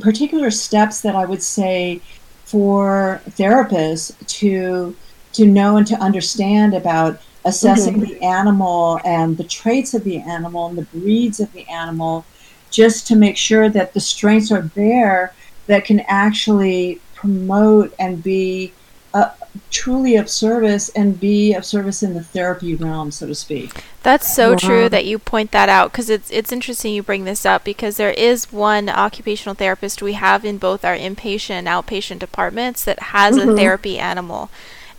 particular 0.00 0.50
steps 0.50 1.00
that 1.00 1.14
I 1.16 1.24
would 1.24 1.42
say 1.42 2.00
for 2.44 3.20
therapists 3.30 4.14
to 4.38 4.94
to 5.32 5.46
know 5.46 5.76
and 5.76 5.86
to 5.86 5.94
understand 5.96 6.74
about 6.74 7.20
assessing 7.44 7.94
mm-hmm. 7.94 8.12
the 8.12 8.22
animal 8.22 9.00
and 9.04 9.36
the 9.36 9.44
traits 9.44 9.94
of 9.94 10.04
the 10.04 10.18
animal 10.18 10.68
and 10.68 10.78
the 10.78 10.82
breeds 10.98 11.40
of 11.40 11.52
the 11.52 11.66
animal, 11.68 12.24
just 12.70 13.06
to 13.08 13.16
make 13.16 13.36
sure 13.36 13.68
that 13.68 13.94
the 13.94 14.00
strengths 14.00 14.52
are 14.52 14.62
there 14.74 15.32
that 15.66 15.84
can 15.84 16.00
actually 16.00 17.00
promote 17.14 17.94
and 17.98 18.22
be 18.22 18.72
uh, 19.12 19.30
truly 19.70 20.16
of 20.16 20.28
service 20.28 20.88
and 20.90 21.18
be 21.18 21.52
of 21.54 21.64
service 21.64 22.02
in 22.02 22.14
the 22.14 22.22
therapy 22.22 22.74
realm, 22.74 23.10
so 23.10 23.26
to 23.26 23.34
speak. 23.34 23.84
That's 24.02 24.34
so 24.34 24.52
wow. 24.52 24.56
true 24.56 24.88
that 24.88 25.04
you 25.04 25.18
point 25.18 25.50
that 25.50 25.68
out 25.68 25.92
because 25.92 26.08
it's 26.08 26.30
it's 26.30 26.52
interesting 26.52 26.94
you 26.94 27.02
bring 27.02 27.24
this 27.24 27.44
up 27.44 27.64
because 27.64 27.96
there 27.96 28.12
is 28.12 28.52
one 28.52 28.88
occupational 28.88 29.54
therapist 29.54 30.02
we 30.02 30.14
have 30.14 30.44
in 30.44 30.58
both 30.58 30.84
our 30.84 30.96
inpatient 30.96 31.50
and 31.50 31.68
outpatient 31.68 32.18
departments 32.18 32.84
that 32.84 33.00
has 33.00 33.36
mm-hmm. 33.36 33.50
a 33.50 33.56
therapy 33.56 33.98
animal. 33.98 34.50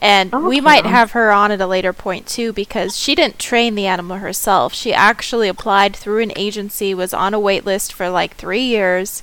And 0.03 0.33
okay. 0.33 0.43
we 0.43 0.59
might 0.59 0.87
have 0.87 1.11
her 1.11 1.31
on 1.31 1.51
at 1.51 1.61
a 1.61 1.67
later 1.67 1.93
point 1.93 2.25
too 2.25 2.51
because 2.51 2.97
she 2.97 3.13
didn't 3.13 3.37
train 3.37 3.75
the 3.75 3.85
animal 3.85 4.17
herself. 4.17 4.73
She 4.73 4.93
actually 4.93 5.47
applied 5.47 5.95
through 5.95 6.23
an 6.23 6.33
agency, 6.35 6.95
was 6.95 7.13
on 7.13 7.35
a 7.35 7.39
wait 7.39 7.65
list 7.65 7.93
for 7.93 8.09
like 8.09 8.35
three 8.35 8.63
years, 8.63 9.21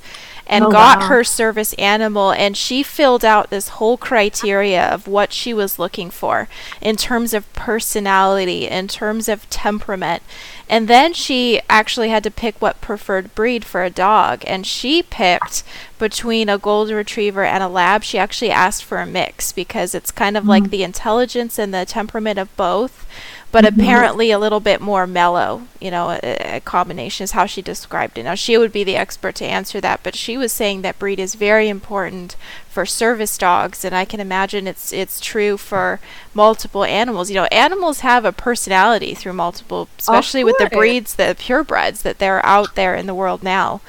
and 0.48 0.64
oh, 0.64 0.70
got 0.70 1.00
wow. 1.00 1.06
her 1.08 1.22
service 1.22 1.74
animal 1.74 2.32
and 2.32 2.56
she 2.56 2.82
filled 2.82 3.24
out 3.24 3.50
this 3.50 3.68
whole 3.68 3.96
criteria 3.96 4.88
of 4.88 5.06
what 5.06 5.32
she 5.32 5.52
was 5.52 5.78
looking 5.78 6.10
for 6.10 6.48
in 6.80 6.96
terms 6.96 7.34
of 7.34 7.52
personality 7.52 8.66
in 8.66 8.88
terms 8.88 9.28
of 9.28 9.48
temperament 9.50 10.22
and 10.70 10.88
then 10.88 11.12
she 11.12 11.60
actually 11.68 12.08
had 12.08 12.22
to 12.22 12.30
pick 12.30 12.60
what 12.60 12.80
preferred 12.80 13.34
breed 13.34 13.64
for 13.64 13.84
a 13.84 13.90
dog 13.90 14.42
and 14.46 14.66
she 14.66 15.02
picked 15.02 15.62
between 15.98 16.48
a 16.48 16.58
golden 16.58 16.96
retriever 16.96 17.44
and 17.44 17.62
a 17.62 17.68
lab 17.68 18.02
she 18.02 18.18
actually 18.18 18.50
asked 18.50 18.84
for 18.84 18.98
a 18.98 19.06
mix 19.06 19.52
because 19.52 19.94
it's 19.94 20.10
kind 20.10 20.36
of 20.36 20.42
mm-hmm. 20.42 20.50
like 20.50 20.70
the 20.70 20.82
intelligence 20.82 21.58
and 21.58 21.74
the 21.74 21.84
temperament 21.84 22.38
of 22.38 22.54
both 22.56 23.06
but 23.50 23.64
mm-hmm. 23.64 23.80
apparently 23.80 24.30
a 24.30 24.38
little 24.38 24.60
bit 24.60 24.80
more 24.80 25.06
mellow, 25.06 25.62
you 25.80 25.90
know, 25.90 26.18
a, 26.22 26.56
a, 26.56 26.60
combination 26.60 27.24
is 27.24 27.30
how 27.30 27.46
she 27.46 27.62
described 27.62 28.18
it. 28.18 28.24
Now, 28.24 28.34
she 28.34 28.58
would 28.58 28.72
be 28.72 28.84
the 28.84 28.96
expert 28.96 29.34
to 29.36 29.46
answer 29.46 29.80
that, 29.80 30.00
but 30.02 30.14
she 30.14 30.36
was 30.36 30.52
saying 30.52 30.82
that 30.82 30.98
breed 30.98 31.18
is 31.18 31.34
very 31.34 31.68
important 31.68 32.36
for 32.68 32.84
service 32.84 33.38
dogs, 33.38 33.84
and 33.84 33.94
I 33.94 34.04
can 34.04 34.20
imagine 34.20 34.66
it's 34.66 34.92
it's 34.92 35.18
true 35.18 35.56
for 35.56 35.98
multiple 36.34 36.84
animals. 36.84 37.30
You 37.30 37.36
know, 37.36 37.48
animals 37.50 38.00
have 38.00 38.24
a 38.24 38.32
personality 38.32 39.14
through 39.14 39.32
multiple, 39.32 39.88
especially 39.98 40.44
with 40.44 40.58
the 40.58 40.68
breeds, 40.68 41.14
the 41.14 41.34
purebreds 41.38 42.02
that 42.02 42.18
they're 42.18 42.44
out 42.44 42.74
there 42.74 42.94
in 42.94 43.06
the 43.06 43.14
world 43.14 43.42
now. 43.42 43.80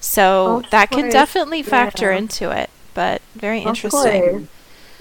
So 0.00 0.62
that 0.70 0.90
can 0.90 1.10
definitely 1.10 1.62
factor 1.64 2.12
yeah. 2.12 2.18
into 2.18 2.50
it, 2.56 2.70
but 2.94 3.20
very 3.34 3.62
interesting 3.62 4.48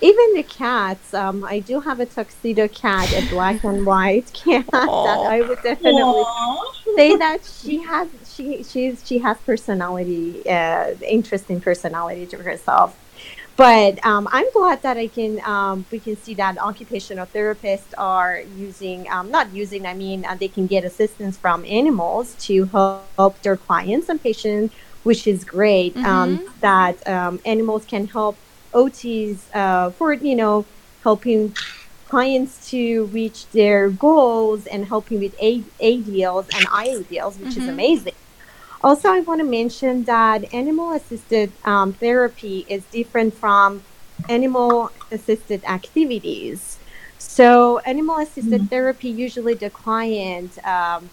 even 0.01 0.33
the 0.35 0.43
cats 0.43 1.13
um, 1.13 1.43
i 1.43 1.59
do 1.59 1.79
have 1.79 1.99
a 1.99 2.05
tuxedo 2.05 2.67
cat 2.67 3.11
a 3.13 3.27
black 3.29 3.63
and 3.63 3.85
white 3.85 4.31
cat 4.33 4.65
Aww. 4.67 5.05
that 5.05 5.31
i 5.31 5.41
would 5.41 5.61
definitely 5.63 6.01
Aww. 6.01 6.95
say 6.95 7.15
that 7.15 7.43
she 7.43 7.81
has 7.83 8.07
she 8.25 8.63
she's 8.63 9.05
she 9.05 9.19
has 9.19 9.37
personality 9.39 10.47
uh, 10.49 10.93
interesting 11.01 11.59
personality 11.61 12.25
to 12.27 12.37
herself 12.37 12.97
but 13.57 14.05
um, 14.05 14.27
I'm 14.31 14.45
glad 14.51 14.83
that 14.83 14.97
I 14.97 15.07
can 15.07 15.41
um, 15.43 15.83
we 15.91 15.99
can 15.99 16.15
see 16.15 16.35
that 16.35 16.59
occupational 16.59 17.25
therapists 17.25 17.91
are 17.97 18.43
using 18.55 19.09
um, 19.09 19.31
not 19.31 19.51
using 19.51 19.87
I 19.87 19.95
mean 19.95 20.25
uh, 20.25 20.35
they 20.35 20.47
can 20.47 20.67
get 20.67 20.85
assistance 20.85 21.37
from 21.37 21.65
animals 21.65 22.35
to 22.45 22.65
help 22.65 23.41
their 23.41 23.57
clients 23.57 24.09
and 24.09 24.21
patients, 24.21 24.75
which 25.01 25.25
is 25.25 25.43
great. 25.43 25.97
Um, 25.97 26.37
mm-hmm. 26.37 26.59
that 26.59 27.07
um, 27.07 27.39
animals 27.45 27.83
can 27.85 28.05
help 28.05 28.37
OTs 28.81 29.37
uh, 29.53 29.89
for 29.91 30.13
you 30.13 30.35
know 30.35 30.65
helping 31.03 31.53
clients 32.07 32.69
to 32.69 33.05
reach 33.05 33.47
their 33.49 33.89
goals 33.89 34.65
and 34.67 34.85
helping 34.85 35.19
with 35.19 35.35
A- 35.41 35.63
ADLs 35.81 36.47
and 36.55 36.65
IADLs, 36.67 37.39
which 37.39 37.49
mm-hmm. 37.49 37.61
is 37.61 37.67
amazing. 37.67 38.13
Also, 38.83 39.09
I 39.09 39.19
want 39.21 39.41
to 39.41 39.47
mention 39.59 40.03
that 40.03 40.53
animal 40.53 40.91
assisted 40.91 41.51
um, 41.65 41.93
therapy 41.93 42.65
is 42.69 42.83
different 42.85 43.33
from 43.33 43.83
animal 44.29 44.91
assisted 45.11 45.63
activities. 45.65 46.77
So, 47.17 47.79
animal 47.79 48.17
assisted 48.19 48.61
mm-hmm. 48.61 48.65
therapy 48.67 49.09
usually 49.09 49.55
the 49.55 49.69
client 49.69 50.51
um, 50.65 51.09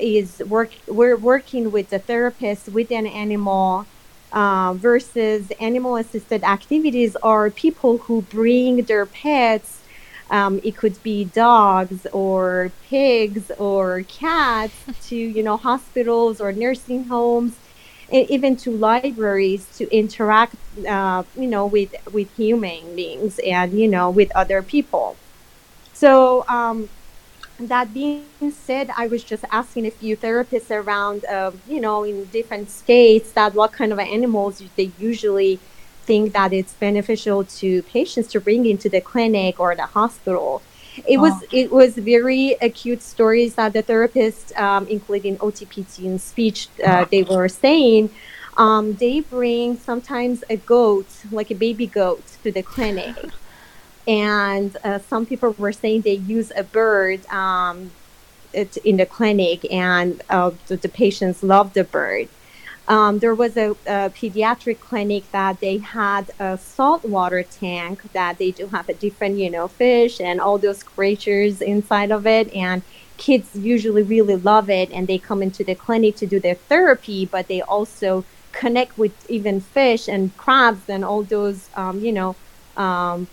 is 0.00 0.40
work. 0.46 0.70
We're 0.86 1.16
working 1.16 1.72
with 1.72 1.90
the 1.90 1.98
therapist 1.98 2.68
with 2.68 2.90
an 2.92 3.06
animal 3.06 3.86
uh, 4.32 4.74
versus 4.74 5.50
animal 5.60 5.96
assisted 5.96 6.42
activities 6.44 7.16
are 7.16 7.50
people 7.50 7.98
who 7.98 8.22
bring 8.22 8.82
their 8.84 9.06
pets. 9.06 9.80
Um, 10.30 10.60
it 10.64 10.76
could 10.76 11.00
be 11.02 11.24
dogs 11.24 12.06
or 12.12 12.72
pigs 12.88 13.50
or 13.58 14.02
cats 14.08 14.74
to 15.08 15.16
you 15.16 15.42
know 15.42 15.56
hospitals 15.56 16.40
or 16.40 16.52
nursing 16.52 17.04
homes, 17.04 17.56
and 18.10 18.28
even 18.28 18.56
to 18.56 18.70
libraries 18.70 19.66
to 19.78 19.88
interact 19.94 20.56
uh, 20.88 21.22
you 21.36 21.46
know 21.46 21.66
with 21.66 21.94
with 22.12 22.34
human 22.36 22.96
beings 22.96 23.38
and 23.40 23.78
you 23.78 23.88
know 23.88 24.10
with 24.10 24.30
other 24.34 24.62
people. 24.62 25.16
So 25.92 26.44
um, 26.48 26.88
that 27.58 27.94
being 27.94 28.24
said, 28.52 28.90
I 28.96 29.06
was 29.06 29.24
just 29.24 29.44
asking 29.50 29.86
a 29.86 29.90
few 29.90 30.16
therapists 30.16 30.70
around, 30.70 31.24
uh, 31.24 31.52
you 31.66 31.80
know, 31.80 32.04
in 32.04 32.24
different 32.26 32.70
states, 32.70 33.32
that 33.32 33.54
what 33.54 33.72
kind 33.72 33.92
of 33.92 33.98
animals 33.98 34.62
they 34.76 34.90
usually 34.98 35.58
think 36.02 36.32
that 36.34 36.52
it's 36.52 36.74
beneficial 36.74 37.44
to 37.44 37.82
patients 37.84 38.28
to 38.28 38.40
bring 38.40 38.66
into 38.66 38.88
the 38.88 39.00
clinic 39.00 39.58
or 39.58 39.74
the 39.74 39.86
hospital. 39.86 40.62
It 41.06 41.18
oh. 41.18 41.22
was 41.22 41.44
it 41.50 41.70
was 41.70 41.94
very 41.96 42.56
acute 42.62 43.02
stories 43.02 43.54
that 43.56 43.72
the 43.72 43.82
therapists, 43.82 44.56
um, 44.58 44.86
including 44.88 45.36
OTPT 45.38 46.06
and 46.06 46.20
speech, 46.20 46.68
uh, 46.84 47.04
they 47.10 47.22
were 47.22 47.48
saying. 47.48 48.10
Um, 48.58 48.94
they 48.94 49.20
bring 49.20 49.76
sometimes 49.76 50.42
a 50.48 50.56
goat, 50.56 51.06
like 51.30 51.50
a 51.50 51.54
baby 51.54 51.86
goat, 51.86 52.24
to 52.42 52.50
the 52.50 52.62
clinic 52.62 53.14
and 54.06 54.76
uh, 54.84 54.98
some 54.98 55.26
people 55.26 55.54
were 55.58 55.72
saying 55.72 56.02
they 56.02 56.14
use 56.14 56.52
a 56.56 56.62
bird 56.62 57.26
um, 57.26 57.90
in 58.52 58.96
the 58.96 59.06
clinic, 59.06 59.70
and 59.70 60.22
uh, 60.30 60.50
the, 60.68 60.76
the, 60.76 60.88
patients 60.88 61.42
love 61.42 61.74
the 61.74 61.84
bird. 61.84 62.28
Um, 62.88 63.18
there 63.18 63.34
was 63.34 63.56
a, 63.56 63.70
a, 63.86 64.10
pediatric 64.10 64.78
clinic 64.78 65.30
that 65.32 65.58
they 65.58 65.78
had 65.78 66.30
a 66.38 66.56
saltwater 66.56 67.42
tank 67.42 68.12
that 68.12 68.38
they 68.38 68.52
do 68.52 68.68
have 68.68 68.88
a 68.88 68.94
different, 68.94 69.38
you 69.38 69.50
know, 69.50 69.66
fish 69.66 70.20
and 70.20 70.40
all 70.40 70.56
those 70.56 70.84
creatures 70.84 71.60
inside 71.60 72.12
of 72.12 72.26
it, 72.26 72.52
and 72.54 72.82
kids 73.16 73.56
usually 73.56 74.02
really 74.02 74.36
love 74.36 74.70
it, 74.70 74.90
and 74.92 75.08
they 75.08 75.18
come 75.18 75.42
into 75.42 75.64
the 75.64 75.74
clinic 75.74 76.16
to 76.16 76.26
do 76.26 76.38
their 76.38 76.54
therapy, 76.54 77.26
but 77.26 77.48
they 77.48 77.60
also 77.62 78.24
connect 78.52 78.96
with 78.96 79.12
even 79.28 79.60
fish 79.60 80.08
and 80.08 80.34
crabs 80.36 80.88
and 80.88 81.04
all 81.04 81.22
those, 81.24 81.68
um, 81.76 82.00
you 82.00 82.12
know, 82.12 82.36
um, 82.76 83.26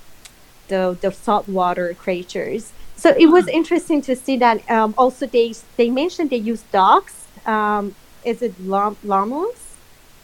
the, 0.73 0.97
the 1.01 1.11
saltwater 1.11 1.93
creatures. 1.93 2.73
So 2.95 3.09
it 3.09 3.27
was 3.27 3.45
hmm. 3.45 3.59
interesting 3.59 4.01
to 4.03 4.15
see 4.15 4.37
that 4.37 4.57
um, 4.69 4.93
also 4.97 5.25
they 5.27 5.53
they 5.77 5.89
mentioned 5.89 6.29
they 6.29 6.43
use 6.53 6.63
dogs. 6.71 7.13
Um, 7.45 7.95
is 8.23 8.41
it 8.41 8.53
lam- 8.65 8.97
llamas? 9.03 9.59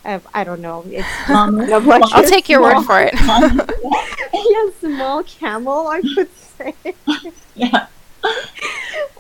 Uh, 0.05 0.19
I 0.33 0.43
don't 0.43 0.61
know. 0.61 0.79
It's 0.87 1.13
llamas. 1.29 2.11
I'll 2.13 2.31
take 2.35 2.49
your 2.49 2.61
word 2.61 2.83
for 2.83 2.99
it. 3.01 3.13
yeah, 4.53 4.65
small 4.79 5.23
camel, 5.23 5.87
I 5.87 5.99
would 6.15 6.33
say. 6.57 6.73
yeah. 7.55 7.87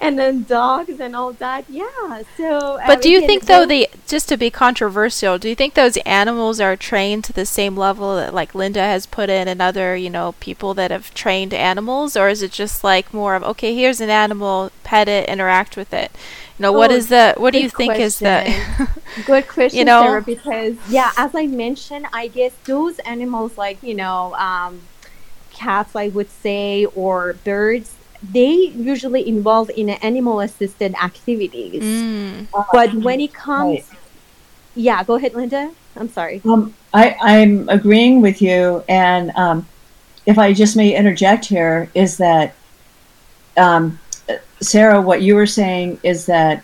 And 0.01 0.17
then 0.17 0.43
dogs 0.43 0.99
and 0.99 1.15
all 1.15 1.33
that. 1.33 1.65
Yeah. 1.69 2.23
So. 2.37 2.79
But 2.85 3.01
do 3.01 3.09
you 3.09 3.25
think 3.25 3.45
though 3.45 3.65
the 3.65 3.89
just 4.07 4.29
to 4.29 4.37
be 4.37 4.49
controversial? 4.49 5.37
Do 5.37 5.49
you 5.49 5.55
think 5.55 5.73
those 5.73 5.97
animals 5.97 6.59
are 6.59 6.75
trained 6.75 7.23
to 7.25 7.33
the 7.33 7.45
same 7.45 7.75
level 7.75 8.15
that 8.15 8.33
like 8.33 8.55
Linda 8.55 8.81
has 8.81 9.05
put 9.05 9.29
in 9.29 9.47
and 9.47 9.61
other 9.61 9.95
you 9.95 10.09
know 10.09 10.33
people 10.39 10.73
that 10.75 10.91
have 10.91 11.13
trained 11.13 11.53
animals, 11.53 12.15
or 12.15 12.29
is 12.29 12.41
it 12.41 12.51
just 12.51 12.83
like 12.83 13.13
more 13.13 13.35
of 13.35 13.43
okay, 13.43 13.75
here's 13.75 14.01
an 14.01 14.09
animal, 14.09 14.71
pet 14.83 15.07
it, 15.07 15.27
interact 15.27 15.75
with 15.75 15.93
it? 15.93 16.11
You 16.57 16.63
know, 16.63 16.75
oh, 16.75 16.77
what 16.77 16.91
is 16.91 17.09
the 17.09 17.33
what 17.37 17.51
do 17.51 17.61
you 17.61 17.69
think 17.69 17.95
question. 17.95 18.03
is 18.03 18.19
the 18.19 18.89
good 19.25 19.47
question, 19.47 19.79
you 19.79 19.85
know? 19.85 20.03
Sarah, 20.03 20.21
because 20.21 20.75
yeah, 20.89 21.11
as 21.17 21.35
I 21.35 21.47
mentioned, 21.47 22.07
I 22.13 22.27
guess 22.27 22.53
those 22.65 22.99
animals 22.99 23.57
like 23.57 23.83
you 23.83 23.95
know. 23.95 24.33
Um, 24.35 24.81
cats, 25.51 25.93
I 25.93 26.07
would 26.07 26.29
say, 26.29 26.85
or 26.85 27.33
birds, 27.43 27.93
they 28.21 28.51
usually 28.75 29.27
involve 29.27 29.69
in 29.69 29.89
animal 29.89 30.41
assisted 30.41 30.93
activities. 30.95 31.81
Mm. 31.81 32.47
But 32.71 32.93
when 32.95 33.19
it 33.19 33.33
comes, 33.33 33.87
right. 33.89 33.99
yeah, 34.75 35.03
go 35.03 35.15
ahead, 35.15 35.33
Linda. 35.33 35.71
I'm 35.95 36.09
sorry. 36.09 36.41
Um, 36.45 36.73
I, 36.93 37.15
I'm 37.21 37.67
agreeing 37.69 38.21
with 38.21 38.41
you. 38.41 38.83
And 38.87 39.31
um, 39.35 39.67
if 40.25 40.37
I 40.37 40.53
just 40.53 40.75
may 40.75 40.95
interject 40.95 41.45
here, 41.45 41.89
is 41.93 42.17
that, 42.17 42.55
um, 43.57 43.99
Sarah, 44.61 45.01
what 45.01 45.21
you 45.21 45.35
were 45.35 45.47
saying 45.47 45.99
is 46.03 46.25
that 46.25 46.63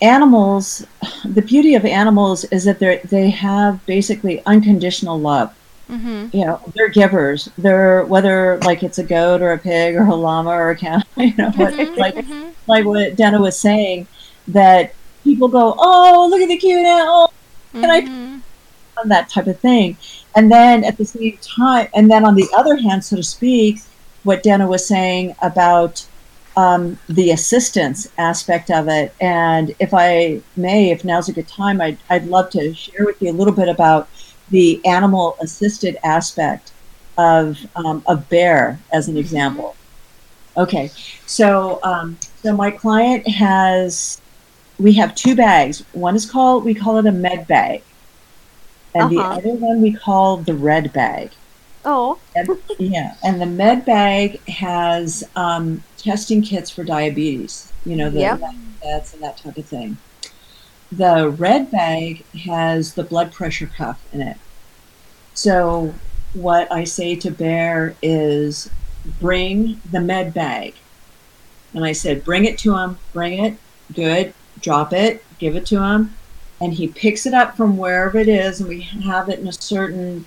animals, 0.00 0.86
the 1.24 1.42
beauty 1.42 1.74
of 1.74 1.84
animals 1.84 2.44
is 2.44 2.64
that 2.64 2.78
they 2.78 3.00
they 3.04 3.30
have 3.30 3.84
basically 3.86 4.42
unconditional 4.44 5.18
love. 5.18 5.54
Mm-hmm. 5.88 6.36
You 6.36 6.46
know, 6.46 6.60
they're 6.74 6.88
givers. 6.88 7.50
They're 7.58 8.04
whether 8.06 8.58
like 8.58 8.82
it's 8.82 8.98
a 8.98 9.04
goat 9.04 9.42
or 9.42 9.52
a 9.52 9.58
pig 9.58 9.96
or 9.96 10.04
a 10.04 10.14
llama 10.14 10.50
or 10.50 10.70
a 10.70 10.76
cow. 10.76 11.02
You 11.16 11.34
know, 11.36 11.50
mm-hmm. 11.50 11.98
like 11.98 12.14
mm-hmm. 12.14 12.50
like 12.66 12.84
what 12.84 13.16
Dana 13.16 13.40
was 13.40 13.58
saying, 13.58 14.06
that 14.48 14.94
people 15.22 15.48
go, 15.48 15.74
"Oh, 15.78 16.28
look 16.30 16.40
at 16.40 16.48
the 16.48 16.56
cute 16.56 16.84
animal," 16.84 17.32
and 17.74 17.86
I 17.86 18.00
mm-hmm. 18.02 19.08
that 19.08 19.28
type 19.28 19.46
of 19.46 19.60
thing. 19.60 19.96
And 20.36 20.50
then 20.50 20.84
at 20.84 20.96
the 20.96 21.04
same 21.04 21.38
time, 21.40 21.88
and 21.94 22.10
then 22.10 22.24
on 22.24 22.34
the 22.34 22.48
other 22.56 22.76
hand, 22.76 23.04
so 23.04 23.16
to 23.16 23.22
speak, 23.22 23.80
what 24.24 24.42
Dana 24.42 24.66
was 24.66 24.86
saying 24.86 25.36
about 25.42 26.04
um, 26.56 26.98
the 27.08 27.30
assistance 27.30 28.08
aspect 28.18 28.70
of 28.70 28.88
it. 28.88 29.14
And 29.20 29.74
if 29.78 29.92
I 29.92 30.40
may, 30.56 30.90
if 30.90 31.04
now's 31.04 31.28
a 31.28 31.32
good 31.32 31.48
time, 31.48 31.80
I'd, 31.80 31.98
I'd 32.10 32.26
love 32.26 32.50
to 32.50 32.74
share 32.74 33.04
with 33.04 33.20
you 33.20 33.30
a 33.30 33.32
little 33.32 33.52
bit 33.52 33.68
about 33.68 34.08
the 34.50 34.84
animal 34.84 35.36
assisted 35.40 35.96
aspect 36.04 36.72
of 37.16 37.58
um, 37.76 38.02
a 38.06 38.16
bear 38.16 38.78
as 38.92 39.08
an 39.08 39.16
example. 39.16 39.76
Okay, 40.56 40.90
so 41.26 41.80
um, 41.82 42.16
so 42.42 42.56
my 42.56 42.70
client 42.70 43.26
has 43.26 44.20
we 44.78 44.92
have 44.92 45.14
two 45.14 45.34
bags. 45.34 45.84
One 45.92 46.14
is 46.14 46.30
called 46.30 46.64
we 46.64 46.74
call 46.74 46.98
it 46.98 47.06
a 47.06 47.12
med 47.12 47.46
bag, 47.46 47.82
and 48.94 49.04
uh-huh. 49.04 49.40
the 49.40 49.48
other 49.48 49.54
one 49.58 49.82
we 49.82 49.92
call 49.92 50.38
the 50.38 50.54
red 50.54 50.92
bag. 50.92 51.30
Oh, 51.84 52.18
and, 52.36 52.48
yeah, 52.78 53.14
and 53.24 53.40
the 53.40 53.46
med 53.46 53.84
bag 53.84 54.40
has 54.48 55.24
um, 55.34 55.82
testing 55.98 56.40
kits 56.40 56.70
for 56.70 56.84
diabetes. 56.84 57.72
You 57.84 57.96
know 57.96 58.10
the 58.10 58.20
yep. 58.20 58.40
and 58.42 59.22
that 59.22 59.38
type 59.38 59.56
of 59.56 59.66
thing. 59.66 59.96
The 60.96 61.28
red 61.28 61.70
bag 61.70 62.24
has 62.44 62.94
the 62.94 63.04
blood 63.04 63.32
pressure 63.32 63.66
cuff 63.66 64.00
in 64.12 64.20
it. 64.20 64.36
So, 65.34 65.94
what 66.34 66.70
I 66.70 66.84
say 66.84 67.16
to 67.16 67.30
Bear 67.30 67.96
is 68.02 68.70
bring 69.20 69.80
the 69.90 70.00
med 70.00 70.34
bag. 70.34 70.74
And 71.72 71.84
I 71.84 71.92
said, 71.92 72.24
bring 72.24 72.44
it 72.44 72.58
to 72.58 72.76
him, 72.76 72.98
bring 73.12 73.44
it, 73.44 73.56
good, 73.92 74.32
drop 74.60 74.92
it, 74.92 75.24
give 75.38 75.56
it 75.56 75.66
to 75.66 75.82
him. 75.82 76.14
And 76.60 76.74
he 76.74 76.86
picks 76.86 77.26
it 77.26 77.34
up 77.34 77.56
from 77.56 77.76
wherever 77.76 78.18
it 78.18 78.28
is, 78.28 78.60
and 78.60 78.68
we 78.68 78.82
have 78.82 79.28
it 79.28 79.40
in 79.40 79.48
a 79.48 79.52
certain, 79.52 80.26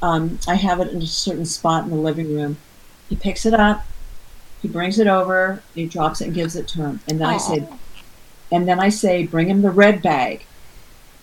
um, 0.00 0.38
I 0.48 0.54
have 0.54 0.80
it 0.80 0.88
in 0.88 1.02
a 1.02 1.06
certain 1.06 1.44
spot 1.44 1.84
in 1.84 1.90
the 1.90 1.96
living 1.96 2.34
room. 2.34 2.56
He 3.10 3.16
picks 3.16 3.44
it 3.44 3.54
up, 3.54 3.86
he 4.62 4.68
brings 4.68 4.98
it 4.98 5.06
over, 5.06 5.62
he 5.74 5.86
drops 5.86 6.22
it 6.22 6.28
and 6.28 6.34
gives 6.34 6.56
it 6.56 6.66
to 6.68 6.78
him. 6.78 7.00
And 7.08 7.20
then 7.20 7.28
Aww. 7.28 7.34
I 7.34 7.36
said, 7.36 7.68
and 8.52 8.68
then 8.68 8.80
I 8.80 8.88
say, 8.88 9.26
bring 9.26 9.48
him 9.48 9.62
the 9.62 9.70
red 9.70 10.02
bag. 10.02 10.44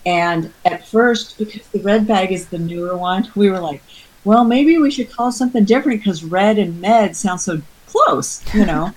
And 0.06 0.52
at 0.64 0.86
first, 0.86 1.38
because 1.38 1.66
the 1.68 1.80
red 1.80 2.06
bag 2.06 2.32
is 2.32 2.48
the 2.48 2.58
newer 2.58 2.96
one, 2.96 3.30
we 3.36 3.50
were 3.50 3.60
like, 3.60 3.82
well, 4.24 4.44
maybe 4.44 4.78
we 4.78 4.90
should 4.90 5.10
call 5.10 5.32
something 5.32 5.64
different 5.64 6.00
because 6.00 6.24
red 6.24 6.58
and 6.58 6.80
med 6.80 7.16
sound 7.16 7.40
so 7.40 7.60
close, 7.86 8.42
you 8.54 8.66
know. 8.66 8.92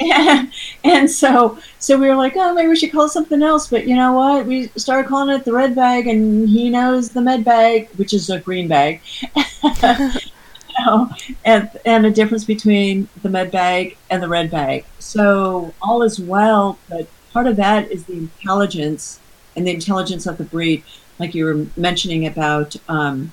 and, 0.00 0.52
and 0.84 1.10
so 1.10 1.58
so 1.78 1.98
we 1.98 2.08
were 2.08 2.16
like, 2.16 2.34
oh, 2.36 2.54
maybe 2.54 2.68
we 2.68 2.76
should 2.76 2.92
call 2.92 3.08
something 3.08 3.42
else. 3.42 3.68
But 3.68 3.86
you 3.86 3.96
know 3.96 4.12
what? 4.12 4.46
We 4.46 4.68
started 4.76 5.08
calling 5.08 5.34
it 5.34 5.44
the 5.44 5.52
red 5.52 5.74
bag, 5.74 6.06
and 6.06 6.48
he 6.48 6.70
knows 6.70 7.10
the 7.10 7.20
med 7.20 7.44
bag, 7.44 7.88
which 7.96 8.12
is 8.12 8.30
a 8.30 8.40
green 8.40 8.68
bag. 8.68 9.00
you 9.32 10.84
know, 10.84 11.08
and 11.44 11.70
and 11.84 12.06
a 12.06 12.10
difference 12.10 12.44
between 12.44 13.08
the 13.22 13.28
med 13.28 13.50
bag 13.50 13.96
and 14.10 14.22
the 14.22 14.28
red 14.28 14.50
bag. 14.50 14.84
So 14.98 15.72
all 15.80 16.02
is 16.02 16.20
well, 16.20 16.78
but 16.88 17.08
part 17.32 17.46
of 17.46 17.56
that 17.56 17.90
is 17.90 18.04
the 18.04 18.14
intelligence 18.14 19.20
and 19.56 19.66
the 19.66 19.72
intelligence 19.72 20.26
of 20.26 20.38
the 20.38 20.44
breed, 20.44 20.82
like 21.18 21.34
you 21.34 21.44
were 21.44 21.66
mentioning 21.76 22.26
about 22.26 22.76
um, 22.88 23.32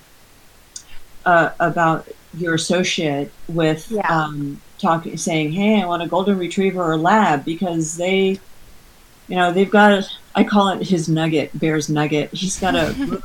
uh, 1.24 1.50
about 1.60 2.08
your 2.36 2.54
associate 2.54 3.32
with 3.48 3.90
yeah. 3.90 4.06
um, 4.08 4.60
talking, 4.78 5.16
saying, 5.16 5.52
"Hey, 5.52 5.80
I 5.80 5.86
want 5.86 6.02
a 6.02 6.06
golden 6.06 6.38
retriever 6.38 6.82
or 6.82 6.96
lab," 6.96 7.44
because 7.44 7.96
they, 7.96 8.38
you 9.28 9.36
know, 9.36 9.52
they've 9.52 9.70
got. 9.70 9.92
A, 9.92 10.06
I 10.34 10.44
call 10.44 10.68
it 10.68 10.86
his 10.86 11.08
nugget, 11.08 11.58
Bear's 11.58 11.88
nugget. 11.88 12.32
He's 12.32 12.58
got 12.58 12.74
a. 12.74 12.92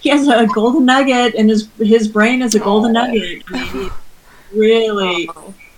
he 0.00 0.08
has 0.10 0.28
a 0.28 0.46
golden 0.54 0.84
nugget, 0.84 1.34
and 1.34 1.50
his 1.50 1.68
his 1.78 2.08
brain 2.08 2.42
is 2.42 2.54
a 2.54 2.60
golden 2.60 2.96
oh. 2.96 3.06
nugget. 3.06 3.42
I 3.48 3.72
mean, 3.72 3.90
really, 4.54 5.28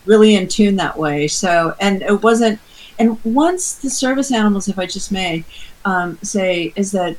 really 0.04 0.34
in 0.34 0.48
tune 0.48 0.76
that 0.76 0.98
way. 0.98 1.28
So, 1.28 1.74
and 1.80 2.02
it 2.02 2.22
wasn't. 2.22 2.60
And 2.98 3.22
once 3.24 3.74
the 3.74 3.90
service 3.90 4.32
animals, 4.32 4.68
if 4.68 4.78
I 4.78 4.86
just 4.86 5.10
may, 5.10 5.44
um, 5.84 6.18
say 6.22 6.72
is 6.76 6.92
that 6.92 7.16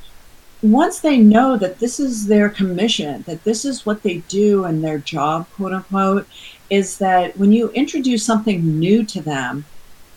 once 0.62 1.00
they 1.00 1.18
know 1.18 1.58
that 1.58 1.80
this 1.80 2.00
is 2.00 2.28
their 2.28 2.50
commission, 2.50 3.24
that 3.24 3.44
this 3.44 3.66
is 3.66 3.86
what 3.86 4.02
they 4.04 4.18
do 4.28 4.66
and 4.66 4.84
their 4.84 4.98
job, 4.98 5.48
quote 5.56 5.74
unquote, 5.74 6.28
is 6.70 6.98
that 6.98 7.38
when 7.38 7.52
you 7.52 7.70
introduce 7.72 8.26
something 8.26 8.80
new 8.80 9.04
to 9.06 9.22
them, 9.22 9.66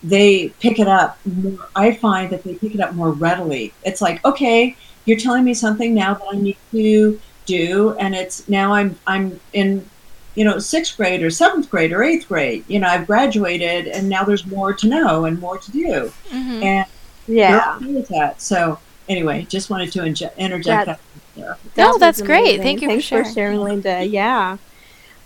they 0.01 0.49
pick 0.59 0.79
it 0.79 0.87
up 0.87 1.19
more. 1.25 1.67
I 1.75 1.93
find 1.93 2.29
that 2.31 2.43
they 2.43 2.55
pick 2.55 2.73
it 2.73 2.79
up 2.79 2.93
more 2.93 3.11
readily. 3.11 3.73
It's 3.83 4.01
like, 4.01 4.23
okay, 4.25 4.75
you're 5.05 5.19
telling 5.19 5.43
me 5.43 5.53
something 5.53 5.93
now 5.93 6.13
that 6.13 6.27
I 6.31 6.37
need 6.37 6.57
to 6.71 7.19
do, 7.45 7.95
and 7.99 8.15
it's 8.15 8.47
now 8.47 8.73
I'm 8.73 8.97
I'm 9.05 9.39
in 9.53 9.87
you 10.35 10.45
know 10.45 10.59
sixth 10.59 10.95
grade 10.97 11.21
or 11.21 11.29
seventh 11.29 11.69
grade 11.69 11.91
or 11.91 12.03
eighth 12.03 12.27
grade. 12.27 12.63
You 12.67 12.79
know, 12.79 12.87
I've 12.87 13.07
graduated, 13.07 13.87
and 13.87 14.09
now 14.09 14.23
there's 14.23 14.45
more 14.45 14.73
to 14.73 14.87
know 14.87 15.25
and 15.25 15.39
more 15.39 15.57
to 15.57 15.71
do, 15.71 16.11
mm-hmm. 16.29 16.63
and 16.63 16.87
yeah. 17.27 17.77
with 17.79 18.07
that. 18.09 18.41
So 18.41 18.79
anyway, 19.07 19.45
just 19.49 19.69
wanted 19.69 19.91
to 19.93 19.99
inje- 19.99 20.35
interject 20.37 20.85
that. 20.85 20.99
that 21.35 21.57
no, 21.77 21.97
that's 21.97 22.21
great. 22.21 22.61
Thank 22.61 22.81
you 22.81 22.87
Thanks 22.87 23.05
for 23.05 23.09
sharing. 23.09 23.25
for 23.25 23.31
sharing, 23.31 23.59
Linda. 23.59 24.05
Yeah. 24.05 24.57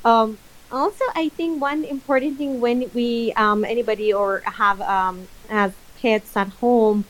Um, 0.05 0.37
also, 0.71 1.05
I 1.15 1.29
think 1.29 1.61
one 1.61 1.83
important 1.83 2.37
thing 2.37 2.59
when 2.59 2.89
we 2.93 3.31
um, 3.33 3.63
anybody 3.63 4.11
or 4.11 4.39
have 4.45 4.81
um, 4.81 5.27
as 5.49 5.71
pets 6.01 6.35
at 6.35 6.49
home, 6.49 7.05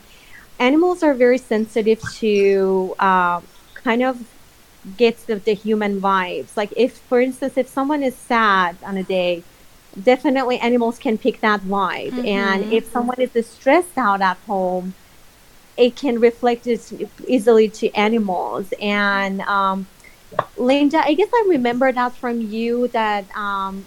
animals 0.58 1.02
are 1.02 1.14
very 1.14 1.38
sensitive 1.38 2.00
to 2.16 2.94
uh, 2.98 3.40
kind 3.74 4.02
of 4.02 4.28
gets 4.96 5.24
the, 5.24 5.36
the 5.36 5.54
human 5.54 6.00
vibes. 6.00 6.56
Like 6.56 6.72
if, 6.76 6.98
for 6.98 7.20
instance, 7.20 7.56
if 7.56 7.68
someone 7.68 8.02
is 8.02 8.14
sad 8.14 8.76
on 8.82 8.96
a 8.96 9.02
day, 9.02 9.42
definitely 10.02 10.58
animals 10.58 10.98
can 10.98 11.18
pick 11.18 11.40
that 11.40 11.60
vibe. 11.60 12.10
Mm-hmm. 12.10 12.26
And 12.26 12.72
if 12.72 12.90
someone 12.90 13.20
is 13.20 13.46
stressed 13.46 13.96
out 13.96 14.20
at 14.20 14.36
home, 14.46 14.94
it 15.76 15.96
can 15.96 16.20
reflect 16.20 16.66
it 16.66 16.92
easily 17.26 17.68
to 17.68 17.90
animals. 17.92 18.72
And 18.80 19.40
um, 19.42 19.86
Linda, 20.56 21.02
I 21.04 21.14
guess 21.14 21.28
I 21.32 21.46
remember 21.48 21.92
that 21.92 22.14
from 22.14 22.40
you 22.40 22.88
that 22.88 23.24
um, 23.36 23.84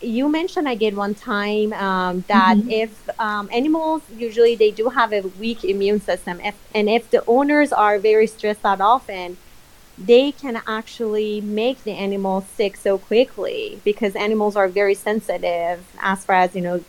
you 0.00 0.28
mentioned 0.28 0.68
again 0.68 0.96
one 0.96 1.14
time 1.14 1.72
um, 1.74 2.24
that 2.28 2.56
mm-hmm. 2.58 2.70
if 2.70 3.20
um, 3.20 3.48
animals 3.52 4.02
usually 4.16 4.56
they 4.56 4.70
do 4.70 4.88
have 4.88 5.12
a 5.12 5.20
weak 5.40 5.64
immune 5.64 6.00
system, 6.00 6.40
if, 6.40 6.54
and 6.74 6.88
if 6.88 7.10
the 7.10 7.24
owners 7.26 7.72
are 7.72 7.98
very 7.98 8.26
stressed 8.26 8.64
out 8.64 8.80
often, 8.80 9.36
they 10.06 10.32
can 10.32 10.60
actually 10.66 11.40
make 11.40 11.84
the 11.84 11.92
animal 11.92 12.42
sick 12.56 12.76
so 12.76 12.98
quickly 12.98 13.80
because 13.84 14.16
animals 14.16 14.56
are 14.56 14.68
very 14.68 14.94
sensitive 14.94 15.84
as 16.00 16.24
far 16.24 16.36
as 16.36 16.54
you 16.54 16.60
know 16.60 16.84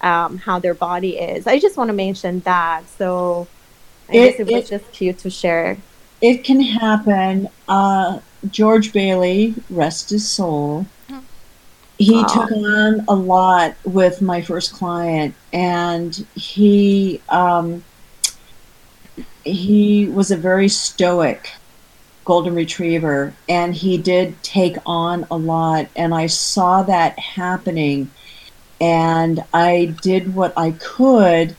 um, 0.00 0.38
how 0.38 0.58
their 0.58 0.74
body 0.74 1.16
is. 1.16 1.46
I 1.46 1.58
just 1.58 1.76
want 1.76 1.88
to 1.88 1.94
mention 1.94 2.40
that. 2.40 2.88
So 2.88 3.48
I 4.08 4.16
it, 4.16 4.30
guess 4.30 4.40
it 4.40 4.52
was 4.52 4.64
it, 4.64 4.68
just 4.68 4.92
cute 4.92 5.18
to 5.18 5.30
share. 5.30 5.78
It 6.20 6.44
can 6.44 6.60
happen. 6.60 7.48
Uh, 7.68 8.20
George 8.50 8.92
Bailey, 8.92 9.54
rest 9.70 10.10
his 10.10 10.28
soul. 10.28 10.86
he 11.98 12.22
wow. 12.22 12.26
took 12.26 12.52
on 12.52 13.04
a 13.08 13.14
lot 13.14 13.74
with 13.84 14.22
my 14.22 14.40
first 14.42 14.72
client, 14.72 15.34
and 15.52 16.14
he 16.34 17.20
um, 17.28 17.84
he 19.44 20.06
was 20.06 20.30
a 20.30 20.36
very 20.36 20.68
stoic 20.68 21.50
golden 22.26 22.54
retriever, 22.54 23.32
and 23.48 23.74
he 23.74 23.96
did 23.96 24.42
take 24.42 24.76
on 24.84 25.26
a 25.30 25.36
lot, 25.36 25.86
and 25.96 26.14
I 26.14 26.26
saw 26.26 26.82
that 26.82 27.18
happening, 27.18 28.10
and 28.80 29.42
I 29.54 29.96
did 30.02 30.34
what 30.34 30.52
I 30.56 30.72
could 30.72 31.56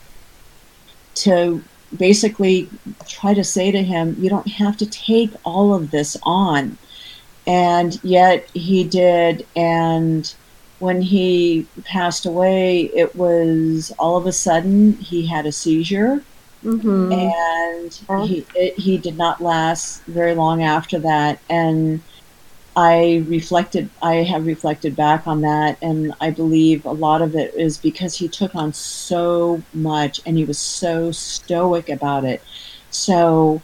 to 1.16 1.64
basically 1.96 2.68
try 3.08 3.34
to 3.34 3.42
say 3.42 3.72
to 3.72 3.82
him, 3.82 4.16
"You 4.20 4.30
don't 4.30 4.46
have 4.46 4.76
to 4.76 4.86
take 4.86 5.32
all 5.44 5.74
of 5.74 5.90
this 5.90 6.16
on." 6.22 6.78
and 7.48 7.98
yet 8.04 8.48
he 8.52 8.84
did. 8.84 9.44
And 9.56 10.32
when 10.78 11.00
he 11.00 11.66
passed 11.84 12.26
away, 12.26 12.90
it 12.94 13.16
was 13.16 13.90
all 13.98 14.18
of 14.18 14.26
a 14.26 14.32
sudden 14.32 14.92
he 14.98 15.26
had 15.26 15.46
a 15.46 15.52
seizure. 15.52 16.22
Mm-hmm. 16.64 17.12
And 17.12 18.26
he 18.28 18.46
it, 18.54 18.78
he 18.78 18.98
did 18.98 19.16
not 19.16 19.40
last 19.40 20.02
very 20.04 20.34
long 20.34 20.62
after 20.62 20.98
that. 21.00 21.38
And 21.48 22.00
I 22.78 23.24
reflected, 23.26 23.90
I 24.02 24.16
have 24.16 24.46
reflected 24.46 24.94
back 24.94 25.26
on 25.26 25.40
that, 25.40 25.78
and 25.82 26.14
I 26.20 26.30
believe 26.30 26.84
a 26.84 26.92
lot 26.92 27.22
of 27.22 27.34
it 27.34 27.52
is 27.54 27.76
because 27.76 28.14
he 28.14 28.28
took 28.28 28.54
on 28.54 28.72
so 28.72 29.60
much 29.74 30.20
and 30.24 30.36
he 30.38 30.44
was 30.44 30.58
so 30.58 31.10
stoic 31.10 31.88
about 31.88 32.24
it. 32.24 32.40
So 32.90 33.60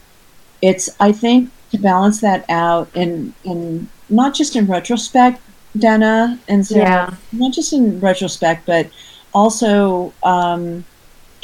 it's, 0.63 0.91
I 0.99 1.13
think, 1.13 1.51
to 1.71 1.79
balance 1.79 2.21
that 2.23 2.45
out 2.49 2.89
in 2.95 3.35
in 3.45 3.89
not 4.09 4.35
just 4.35 4.57
in 4.57 4.67
retrospect, 4.67 5.41
Dana, 5.77 6.39
and 6.49 6.67
so 6.67 6.79
yeah. 6.79 7.15
not 7.33 7.53
just 7.53 7.73
in 7.73 8.01
retrospect, 8.01 8.67
but 8.67 8.89
also 9.33 10.13
um, 10.23 10.85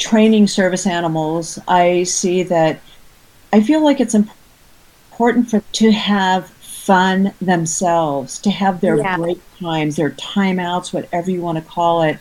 training 0.00 0.48
service 0.48 0.86
animals. 0.86 1.58
I 1.68 2.02
see 2.04 2.42
that 2.44 2.80
I 3.52 3.62
feel 3.62 3.84
like 3.84 4.00
it's 4.00 4.14
important 4.14 5.50
for 5.50 5.60
to 5.60 5.92
have 5.92 6.48
fun 6.48 7.32
themselves, 7.40 8.38
to 8.40 8.50
have 8.50 8.80
their 8.80 8.96
yeah. 8.96 9.16
break 9.16 9.40
times, 9.60 9.96
their 9.96 10.10
timeouts, 10.12 10.92
whatever 10.92 11.30
you 11.30 11.42
want 11.42 11.58
to 11.58 11.64
call 11.64 12.02
it. 12.02 12.18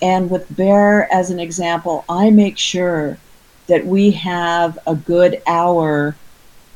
And 0.00 0.30
with 0.30 0.54
Bear 0.56 1.12
as 1.12 1.30
an 1.30 1.40
example, 1.40 2.04
I 2.08 2.30
make 2.30 2.56
sure 2.56 3.18
that 3.66 3.84
we 3.84 4.12
have 4.12 4.78
a 4.86 4.94
good 4.94 5.42
hour 5.46 6.14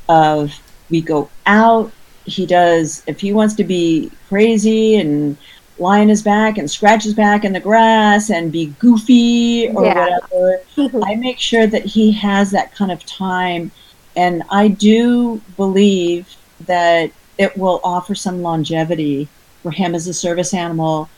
of 0.09 0.53
we 0.89 1.01
go 1.01 1.29
out. 1.45 1.91
He 2.25 2.45
does, 2.45 3.01
if 3.07 3.21
he 3.21 3.33
wants 3.33 3.55
to 3.55 3.63
be 3.63 4.11
crazy 4.27 4.95
and 4.97 5.37
lie 5.79 6.01
on 6.01 6.09
his 6.09 6.21
back 6.21 6.57
and 6.57 6.69
scratch 6.69 7.03
his 7.03 7.13
back 7.13 7.43
in 7.43 7.53
the 7.53 7.59
grass 7.59 8.29
and 8.29 8.51
be 8.51 8.67
goofy 8.79 9.69
or 9.69 9.85
yeah. 9.85 9.93
whatever, 9.93 10.61
mm-hmm. 10.77 11.03
I 11.03 11.15
make 11.15 11.39
sure 11.39 11.67
that 11.67 11.85
he 11.85 12.11
has 12.13 12.51
that 12.51 12.73
kind 12.73 12.91
of 12.91 13.05
time. 13.05 13.71
And 14.15 14.43
I 14.49 14.67
do 14.67 15.41
believe 15.57 16.35
that 16.61 17.11
it 17.37 17.57
will 17.57 17.81
offer 17.83 18.15
some 18.15 18.41
longevity 18.41 19.27
for 19.61 19.71
him 19.71 19.95
as 19.95 20.07
a 20.07 20.13
service 20.13 20.53
animal 20.53 21.09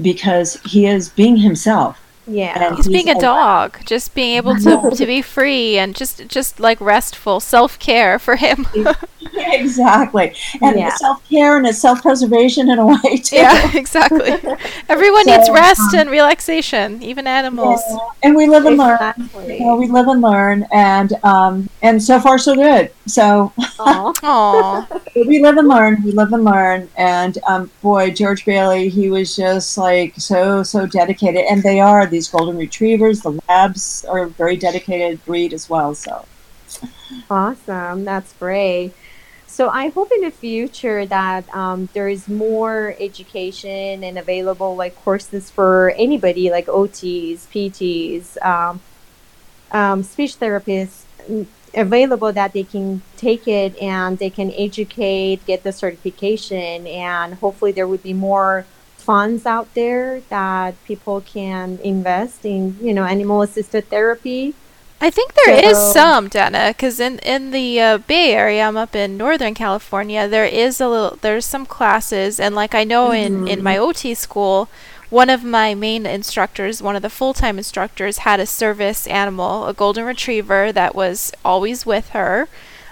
because 0.00 0.60
he 0.62 0.86
is 0.86 1.08
being 1.08 1.36
himself 1.36 2.01
yeah, 2.26 2.66
and 2.66 2.76
he's, 2.76 2.86
he's 2.86 2.92
being 2.92 3.08
a 3.16 3.20
dog, 3.20 3.78
just 3.84 4.14
being 4.14 4.36
able 4.36 4.56
to, 4.56 4.90
to 4.96 5.06
be 5.06 5.22
free 5.22 5.78
and 5.78 5.94
just 5.94 6.28
just 6.28 6.60
like 6.60 6.80
restful 6.80 7.40
self 7.40 7.78
care 7.78 8.18
for 8.18 8.36
him. 8.36 8.66
exactly, 9.34 10.34
and 10.60 10.78
yeah. 10.78 10.94
self 10.94 11.28
care 11.28 11.56
and 11.56 11.74
self 11.74 12.00
preservation 12.00 12.70
in 12.70 12.78
a 12.78 12.86
way 12.86 13.16
too. 13.22 13.36
Yeah, 13.36 13.76
exactly. 13.76 14.30
Everyone 14.88 15.24
so, 15.24 15.36
needs 15.36 15.50
rest 15.50 15.94
um, 15.94 16.00
and 16.00 16.10
relaxation, 16.10 17.02
even 17.02 17.26
animals. 17.26 17.82
Yeah. 17.88 17.98
And 18.22 18.36
we 18.36 18.46
live 18.46 18.66
and 18.66 18.74
exactly. 18.74 19.24
learn. 19.34 19.50
You 19.50 19.66
know, 19.66 19.76
we 19.76 19.88
live 19.88 20.06
and 20.06 20.20
learn, 20.20 20.66
and 20.72 21.12
um, 21.24 21.68
and 21.82 22.00
so 22.00 22.20
far 22.20 22.38
so 22.38 22.54
good. 22.54 22.92
So, 23.06 23.52
we 25.16 25.42
live 25.42 25.56
and 25.56 25.68
learn. 25.68 26.02
We 26.04 26.12
live 26.12 26.32
and 26.32 26.44
learn, 26.44 26.88
and 26.96 27.36
um, 27.48 27.70
boy, 27.82 28.10
George 28.10 28.44
Bailey, 28.44 28.88
he 28.88 29.10
was 29.10 29.34
just 29.34 29.76
like 29.76 30.14
so 30.16 30.62
so 30.62 30.86
dedicated, 30.86 31.44
and 31.50 31.62
they 31.62 31.80
are 31.80 32.06
these 32.06 32.28
golden 32.28 32.56
retrievers. 32.56 33.22
The 33.22 33.40
labs 33.48 34.04
are 34.04 34.24
a 34.24 34.28
very 34.28 34.56
dedicated 34.56 35.24
breed 35.24 35.52
as 35.52 35.68
well. 35.68 35.94
So 35.94 36.24
awesome! 37.28 38.04
That's 38.04 38.32
great. 38.34 38.92
So 39.48 39.68
I 39.68 39.90
hope 39.90 40.10
in 40.12 40.22
the 40.22 40.30
future 40.30 41.04
that 41.04 41.44
um, 41.54 41.88
there 41.92 42.08
is 42.08 42.26
more 42.26 42.96
education 42.98 44.02
and 44.02 44.16
available 44.16 44.76
like 44.76 44.96
courses 45.04 45.50
for 45.50 45.90
anybody 45.98 46.50
like 46.50 46.66
OTs, 46.68 47.40
PTs, 47.52 48.42
um, 48.42 48.80
um, 49.72 50.02
speech 50.04 50.38
therapists 50.38 51.02
available 51.74 52.32
that 52.32 52.52
they 52.52 52.64
can 52.64 53.02
take 53.16 53.48
it 53.48 53.76
and 53.80 54.18
they 54.18 54.30
can 54.30 54.52
educate, 54.56 55.44
get 55.46 55.62
the 55.62 55.72
certification, 55.72 56.86
and 56.86 57.34
hopefully 57.34 57.72
there 57.72 57.88
would 57.88 58.02
be 58.02 58.12
more 58.12 58.66
funds 58.96 59.46
out 59.46 59.72
there 59.74 60.20
that 60.28 60.74
people 60.84 61.20
can 61.20 61.78
invest 61.82 62.44
in, 62.44 62.76
you 62.80 62.94
know, 62.94 63.04
animal 63.04 63.42
assisted 63.42 63.88
therapy. 63.88 64.54
I 65.00 65.10
think 65.10 65.34
there 65.34 65.60
so, 65.60 65.68
is 65.68 65.92
some, 65.92 66.28
Dana, 66.28 66.68
because 66.68 67.00
in 67.00 67.18
in 67.20 67.50
the 67.50 67.80
uh, 67.80 67.98
Bay 67.98 68.32
Area, 68.32 68.62
I'm 68.62 68.76
up 68.76 68.94
in 68.94 69.16
Northern 69.16 69.52
California. 69.52 70.28
There 70.28 70.44
is 70.44 70.80
a 70.80 70.88
little, 70.88 71.18
there's 71.20 71.44
some 71.44 71.66
classes, 71.66 72.38
and 72.38 72.54
like 72.54 72.72
I 72.72 72.84
know 72.84 73.08
mm-hmm. 73.08 73.48
in 73.48 73.48
in 73.48 73.62
my 73.64 73.76
OT 73.76 74.14
school, 74.14 74.68
one 75.12 75.28
of 75.28 75.44
my 75.44 75.74
main 75.74 76.06
instructors, 76.06 76.80
one 76.80 76.96
of 76.96 77.02
the 77.02 77.10
full 77.10 77.34
time 77.34 77.58
instructors, 77.58 78.18
had 78.18 78.40
a 78.40 78.46
service 78.46 79.06
animal, 79.06 79.66
a 79.66 79.74
golden 79.74 80.06
retriever 80.06 80.72
that 80.72 80.94
was 80.94 81.30
always 81.44 81.84
with 81.84 82.08
her 82.10 82.48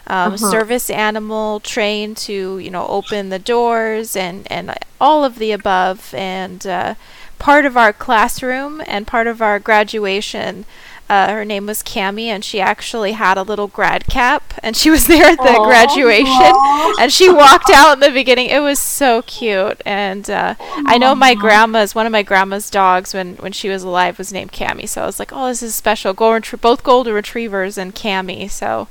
um, 0.06 0.34
uh-huh. 0.34 0.36
service 0.36 0.90
animal 0.90 1.60
trained 1.60 2.18
to 2.18 2.58
you 2.58 2.70
know 2.70 2.86
open 2.88 3.30
the 3.30 3.38
doors 3.38 4.14
and 4.16 4.46
and 4.52 4.74
all 5.00 5.24
of 5.24 5.38
the 5.38 5.50
above 5.50 6.12
and 6.12 6.66
uh, 6.66 6.94
part 7.38 7.64
of 7.64 7.76
our 7.76 7.92
classroom 7.92 8.82
and 8.86 9.06
part 9.06 9.26
of 9.26 9.40
our 9.40 9.58
graduation 9.58 10.66
uh, 11.10 11.32
her 11.32 11.44
name 11.44 11.66
was 11.66 11.82
Cami, 11.82 12.26
and 12.26 12.44
she 12.44 12.60
actually 12.60 13.12
had 13.12 13.36
a 13.36 13.42
little 13.42 13.66
grad 13.66 14.06
cap, 14.06 14.54
and 14.62 14.76
she 14.76 14.90
was 14.90 15.06
there 15.08 15.24
at 15.24 15.38
the 15.38 15.42
Aww. 15.42 15.66
graduation, 15.66 16.30
Aww. 16.30 16.94
and 17.00 17.12
she 17.12 17.28
walked 17.28 17.68
out 17.68 17.94
in 17.94 18.00
the 18.00 18.12
beginning. 18.12 18.46
It 18.46 18.60
was 18.60 18.78
so 18.78 19.22
cute, 19.22 19.82
and 19.84 20.30
uh, 20.30 20.54
I 20.86 20.98
know 20.98 21.16
my 21.16 21.34
grandma's 21.34 21.96
one 21.96 22.06
of 22.06 22.12
my 22.12 22.22
grandma's 22.22 22.70
dogs 22.70 23.12
when 23.12 23.34
when 23.38 23.50
she 23.50 23.68
was 23.68 23.82
alive 23.82 24.18
was 24.18 24.32
named 24.32 24.52
Cami, 24.52 24.88
so 24.88 25.02
I 25.02 25.06
was 25.06 25.18
like, 25.18 25.32
oh, 25.32 25.48
this 25.48 25.64
is 25.64 25.74
special. 25.74 26.14
Golden, 26.14 26.58
both 26.60 26.84
golden 26.84 27.12
retrievers 27.12 27.76
and 27.76 27.92
Cami, 27.92 28.48
so. 28.48 28.86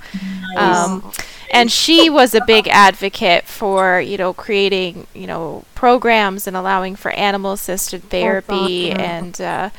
Um, 0.57 1.13
and 1.51 1.71
she 1.71 2.09
was 2.09 2.35
a 2.35 2.43
big 2.45 2.67
advocate 2.67 3.45
for 3.45 4.01
you 4.01 4.17
know 4.17 4.33
creating 4.33 5.07
you 5.13 5.25
know 5.25 5.63
programs 5.73 6.47
and 6.47 6.57
allowing 6.57 6.95
for 6.95 7.11
animal 7.11 7.53
assisted 7.53 8.03
therapy 8.09 8.91
awesome. 8.91 9.01
and 9.01 9.41
uh, 9.41 9.69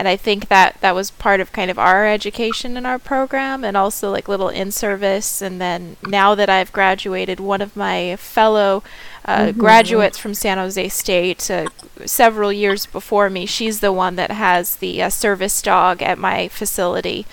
and 0.00 0.08
I 0.08 0.16
think 0.16 0.48
that 0.48 0.80
that 0.80 0.94
was 0.94 1.10
part 1.10 1.40
of 1.40 1.52
kind 1.52 1.70
of 1.70 1.78
our 1.78 2.06
education 2.06 2.78
in 2.78 2.86
our 2.86 2.98
program 2.98 3.62
and 3.62 3.76
also 3.76 4.10
like 4.10 4.28
little 4.28 4.48
in 4.48 4.70
service 4.70 5.42
and 5.42 5.60
then 5.60 5.98
now 6.06 6.34
that 6.34 6.48
I've 6.48 6.72
graduated 6.72 7.38
one 7.38 7.60
of 7.60 7.76
my 7.76 8.16
fellow 8.16 8.82
uh, 9.26 9.48
mm-hmm. 9.48 9.60
graduates 9.60 10.16
from 10.16 10.32
San 10.32 10.56
Jose 10.56 10.88
State 10.88 11.50
uh, 11.50 11.66
several 12.06 12.50
years 12.50 12.86
before 12.86 13.28
me 13.28 13.44
she's 13.44 13.80
the 13.80 13.92
one 13.92 14.16
that 14.16 14.30
has 14.30 14.76
the 14.76 15.02
uh, 15.02 15.10
service 15.10 15.60
dog 15.60 16.00
at 16.00 16.16
my 16.16 16.48
facility 16.48 17.26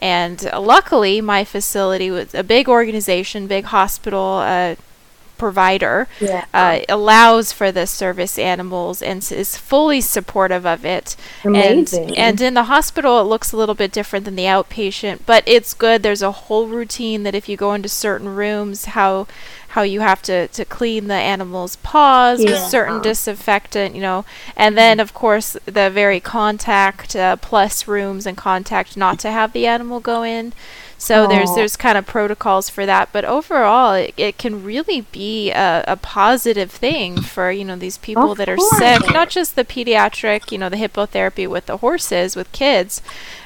and 0.00 0.48
uh, 0.50 0.58
luckily 0.58 1.20
my 1.20 1.44
facility 1.44 2.10
was 2.10 2.34
a 2.34 2.42
big 2.42 2.70
organization 2.70 3.46
big 3.46 3.66
hospital 3.66 4.38
uh, 4.38 4.76
provider 5.38 6.08
yeah. 6.20 6.46
uh, 6.54 6.80
allows 6.88 7.52
for 7.52 7.72
the 7.72 7.86
service 7.86 8.38
animals 8.38 9.02
and 9.02 9.18
is 9.32 9.56
fully 9.56 10.00
supportive 10.00 10.66
of 10.66 10.84
it. 10.84 11.16
Amazing. 11.44 12.10
And, 12.10 12.18
and 12.18 12.40
in 12.40 12.54
the 12.54 12.64
hospital, 12.64 13.20
it 13.20 13.24
looks 13.24 13.52
a 13.52 13.56
little 13.56 13.74
bit 13.74 13.92
different 13.92 14.24
than 14.24 14.36
the 14.36 14.44
outpatient, 14.44 15.20
but 15.26 15.42
it's 15.46 15.74
good. 15.74 16.02
There's 16.02 16.22
a 16.22 16.32
whole 16.32 16.66
routine 16.66 17.22
that 17.24 17.34
if 17.34 17.48
you 17.48 17.56
go 17.56 17.74
into 17.74 17.88
certain 17.88 18.34
rooms, 18.34 18.86
how 18.86 19.26
how 19.74 19.82
you 19.82 19.98
have 19.98 20.22
to, 20.22 20.46
to 20.46 20.64
clean 20.64 21.08
the 21.08 21.14
animal's 21.14 21.74
paws 21.76 22.40
yeah. 22.40 22.50
with 22.50 22.60
certain 22.60 23.02
disinfectant, 23.02 23.92
you 23.92 24.00
know, 24.00 24.24
and 24.56 24.78
then 24.78 25.00
of 25.00 25.12
course 25.12 25.56
the 25.64 25.90
very 25.90 26.20
contact 26.20 27.16
uh, 27.16 27.34
plus 27.34 27.88
rooms 27.88 28.24
and 28.24 28.36
contact 28.36 28.96
not 28.96 29.18
to 29.18 29.32
have 29.32 29.52
the 29.52 29.66
animal 29.66 29.98
go 29.98 30.22
in. 30.22 30.52
So 30.96 31.26
there's 31.26 31.54
there's 31.54 31.76
kind 31.76 31.98
of 31.98 32.06
protocols 32.06 32.70
for 32.70 32.86
that, 32.86 33.10
but 33.12 33.24
overall, 33.24 33.92
it, 33.94 34.14
it 34.16 34.38
can 34.38 34.64
really 34.64 35.02
be 35.12 35.50
a, 35.50 35.84
a 35.86 35.96
positive 35.96 36.70
thing 36.70 37.20
for 37.20 37.50
you 37.50 37.64
know 37.64 37.76
these 37.76 37.98
people 37.98 38.32
of 38.32 38.38
that 38.38 38.48
are 38.48 38.56
course. 38.56 38.78
sick. 38.78 39.12
Not 39.12 39.28
just 39.28 39.54
the 39.54 39.64
pediatric, 39.64 40.50
you 40.50 40.58
know, 40.58 40.68
the 40.70 40.76
hippotherapy 40.76 41.46
with 41.48 41.66
the 41.66 41.78
horses 41.78 42.36
with 42.36 42.50
kids, 42.52 43.02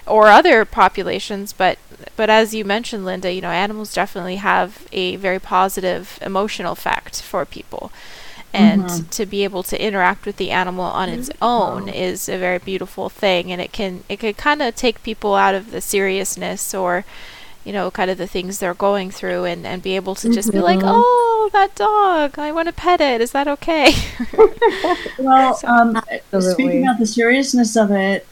or 0.07 0.29
other 0.29 0.65
populations, 0.65 1.53
but 1.53 1.79
but 2.17 2.31
as 2.31 2.55
you 2.55 2.65
mentioned, 2.65 3.05
Linda, 3.05 3.33
you 3.33 3.41
know, 3.41 3.51
animals 3.51 3.93
definitely 3.93 4.37
have 4.37 4.87
a 4.93 5.17
very 5.17 5.41
positive 5.41 6.19
emotional 6.23 6.73
effect 6.73 7.21
for 7.23 7.45
people. 7.45 7.91
and 8.55 8.85
Mhm. 8.85 9.11
to 9.11 9.27
be 9.27 9.45
able 9.45 9.63
to 9.63 9.77
interact 9.79 10.25
with 10.25 10.39
the 10.39 10.51
animal 10.51 10.87
on 10.87 11.11
its 11.11 11.29
own 11.43 11.87
is 11.91 12.31
a 12.31 12.39
very 12.39 12.57
beautiful 12.59 13.11
thing 13.11 13.53
and 13.53 13.61
it 13.61 13.73
can 13.73 14.03
it 14.09 14.19
can 14.21 14.33
kind 14.33 14.63
of 14.63 14.75
take 14.75 15.03
people 15.03 15.35
out 15.35 15.55
of 15.55 15.71
the 15.71 15.83
seriousness 15.83 16.73
or 16.73 17.05
you 17.69 17.75
know 17.77 17.91
kind 17.91 18.11
of 18.11 18.17
the 18.19 18.27
things 18.27 18.59
they're 18.59 18.75
going 18.89 19.11
through 19.19 19.45
and 19.45 19.67
and 19.67 19.83
be 19.83 19.95
able 19.95 20.15
to 20.23 20.29
just 20.39 20.51
be 20.53 20.61
like 20.71 20.81
Mhm. 20.81 20.93
oh 20.97 21.51
that 21.53 21.75
dog 21.77 22.39
i 22.39 22.51
want 22.51 22.67
to 22.69 22.73
pet 22.73 23.01
it 23.01 23.21
is 23.21 23.33
that 23.33 23.47
okay 23.57 23.93
Well, 25.19 25.55
So- 25.61 25.69
um, 25.69 25.89
speaking 26.41 26.83
about 26.85 26.99
the 26.99 27.07
seriousness 27.07 27.77
of 27.77 27.91
it, 27.91 28.27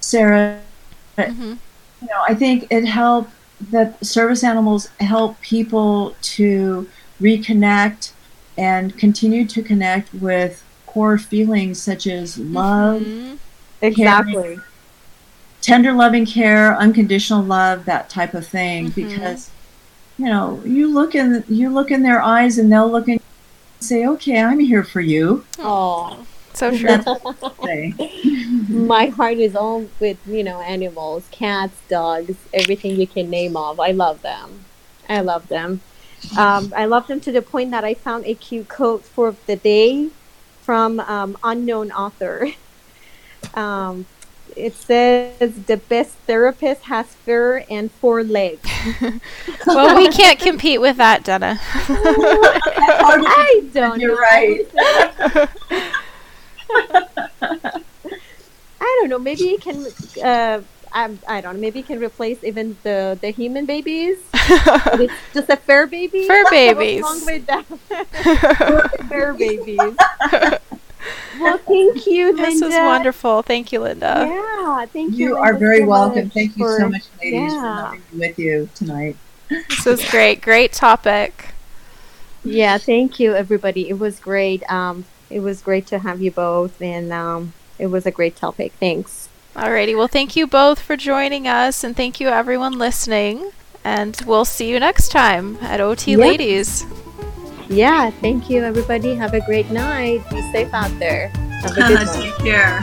Sarah, 0.00 0.60
hmm 1.18 1.54
you 2.00 2.06
know, 2.06 2.22
I 2.28 2.34
think 2.34 2.68
it 2.70 2.84
helped 2.84 3.32
that 3.72 3.90
service 4.06 4.44
animals 4.44 4.88
help 5.00 5.40
people 5.40 6.14
to 6.36 6.88
reconnect 7.20 8.12
and 8.56 8.96
continue 8.96 9.44
to 9.48 9.62
connect 9.62 10.14
with 10.14 10.62
core 10.86 11.18
feelings 11.18 11.82
such 11.82 12.06
as 12.06 12.38
love, 12.38 13.02
Mhm. 13.02 13.38
Exactly. 13.82 14.58
Tender 15.60 15.92
loving 15.92 16.26
care, 16.26 16.76
unconditional 16.76 17.42
love, 17.42 17.84
that 17.84 18.08
type 18.08 18.34
of 18.34 18.46
thing. 18.46 18.90
Mhm. 18.90 18.94
Because 18.94 19.50
you 20.18 20.26
know, 20.26 20.60
you 20.64 20.92
look 20.92 21.14
in 21.14 21.44
you 21.48 21.70
look 21.70 21.90
in 21.90 22.02
their 22.02 22.20
eyes 22.20 22.58
and 22.58 22.72
they'll 22.72 22.90
look 22.90 23.06
in 23.06 23.14
and 23.14 23.20
say, 23.80 24.06
"Okay, 24.06 24.40
I'm 24.40 24.58
here 24.58 24.82
for 24.82 25.00
you." 25.00 25.44
Oh, 25.58 26.26
so 26.54 26.70
true 26.70 26.88
That's 26.88 27.06
what 27.06 27.40
they 27.62 27.94
say. 27.96 28.20
my 28.68 29.06
heart 29.06 29.38
is 29.38 29.54
all 29.54 29.86
with 30.00 30.18
you 30.26 30.42
know 30.42 30.60
animals, 30.60 31.24
cats, 31.30 31.80
dogs, 31.88 32.36
everything 32.52 33.00
you 33.00 33.06
can 33.06 33.30
name 33.30 33.56
of. 33.56 33.78
I 33.78 33.92
love 33.92 34.22
them. 34.22 34.64
I 35.08 35.20
love 35.20 35.48
them. 35.48 35.80
Um, 36.36 36.72
I 36.76 36.84
love 36.84 37.06
them 37.06 37.20
to 37.20 37.32
the 37.32 37.40
point 37.40 37.70
that 37.70 37.84
I 37.84 37.94
found 37.94 38.26
a 38.26 38.34
cute 38.34 38.68
quote 38.68 39.04
for 39.04 39.36
the 39.46 39.56
day 39.56 40.10
from 40.62 41.00
um, 41.00 41.38
unknown 41.42 41.92
author. 41.92 42.48
Um, 43.54 44.04
it 44.56 44.74
says 44.74 45.54
the 45.66 45.76
best 45.76 46.10
therapist 46.26 46.82
has 46.84 47.06
fur 47.14 47.64
and 47.70 47.90
four 47.90 48.22
legs. 48.22 48.68
well 49.66 49.96
we 49.96 50.08
can't 50.08 50.38
compete 50.48 50.80
with 50.80 50.96
that 50.96 51.24
Donna. 51.24 51.58
I 51.60 53.68
don't 53.72 54.00
You're 54.00 54.14
know. 54.14 54.20
right. 54.20 54.66
I 58.80 58.96
don't 59.00 59.08
know. 59.10 59.18
Maybe 59.18 59.50
it 59.50 59.60
can. 59.60 59.84
Uh, 60.22 60.62
I, 60.92 61.10
I 61.26 61.40
don't 61.40 61.54
know. 61.54 61.60
Maybe 61.60 61.80
it 61.80 61.86
can 61.86 62.00
replace 62.00 62.42
even 62.44 62.76
the 62.82 63.18
the 63.20 63.30
human 63.30 63.66
babies. 63.66 64.18
But 64.32 65.00
it's 65.00 65.12
just 65.34 65.50
a 65.50 65.56
fur 65.56 65.86
baby. 65.86 66.26
Fur 66.26 66.42
What's 66.44 66.50
babies. 66.50 67.02
wrong 67.02 67.24
with 67.26 67.46
that? 67.46 67.64
fur 69.08 69.32
babies. 69.34 69.96
Well, 71.40 71.58
thank 71.58 72.06
you, 72.06 72.26
Linda. 72.26 72.42
this 72.42 72.60
was 72.62 72.74
wonderful 72.74 73.42
thank 73.42 73.72
you 73.72 73.80
linda 73.80 74.24
Yeah, 74.28 74.86
thank 74.86 75.12
you. 75.14 75.18
You 75.28 75.34
Linda, 75.34 75.40
are 75.48 75.54
very 75.54 75.78
so 75.80 75.86
welcome. 75.86 76.30
Thank 76.30 76.56
you 76.56 76.64
for- 76.64 76.78
so 76.80 76.88
much, 76.88 77.04
ladies, 77.20 77.52
yeah. 77.52 77.60
for 77.60 77.84
having 77.86 78.02
me 78.12 78.18
with 78.28 78.38
you 78.38 78.68
tonight. 78.74 79.16
this 79.48 79.84
was 79.86 80.08
great 80.10 80.40
great 80.42 80.72
topic 80.72 81.48
Yeah, 82.44 82.78
thank 82.78 83.18
you, 83.20 83.34
everybody. 83.34 83.88
It 83.88 83.98
was 83.98 84.20
great. 84.20 84.62
Um, 84.70 85.04
it 85.28 85.40
was 85.40 85.60
great 85.60 85.86
to 85.88 85.98
have 85.98 86.22
you 86.22 86.30
both, 86.30 86.80
and 86.80 87.12
um, 87.12 87.52
it 87.78 87.88
was 87.88 88.06
a 88.06 88.10
great 88.10 88.36
topic. 88.36 88.72
Thanks. 88.80 89.28
Alrighty, 89.54 89.94
well, 89.96 90.06
thank 90.08 90.36
you 90.36 90.46
both 90.46 90.80
for 90.80 90.96
joining 90.96 91.46
us, 91.48 91.82
and 91.84 91.96
thank 91.96 92.20
you 92.20 92.28
everyone 92.28 92.78
listening. 92.78 93.50
And 93.84 94.18
we'll 94.26 94.44
see 94.44 94.70
you 94.70 94.78
next 94.80 95.08
time 95.10 95.58
at 95.60 95.80
OT 95.80 96.12
Yeah. 96.12 96.18
Ladies. 96.18 96.84
Yeah, 97.68 98.10
thank 98.10 98.48
you, 98.48 98.64
everybody. 98.64 99.14
Have 99.14 99.34
a 99.34 99.40
great 99.44 99.70
night. 99.70 100.22
Be 100.30 100.40
safe 100.52 100.72
out 100.72 100.90
there. 100.98 101.28
Have 101.62 101.72
a 101.72 101.74
good 101.74 102.06
one. 102.08 102.22
Take 102.22 102.36
care. 102.38 102.80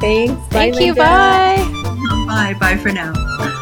Thanks. 0.00 0.40
Bye, 0.48 0.70
Thank 0.72 0.80
you. 0.80 0.94
Linda. 0.94 1.02
Bye. 1.02 2.24
Bye. 2.26 2.54
Bye 2.58 2.76
for 2.76 2.92
now. 2.92 3.60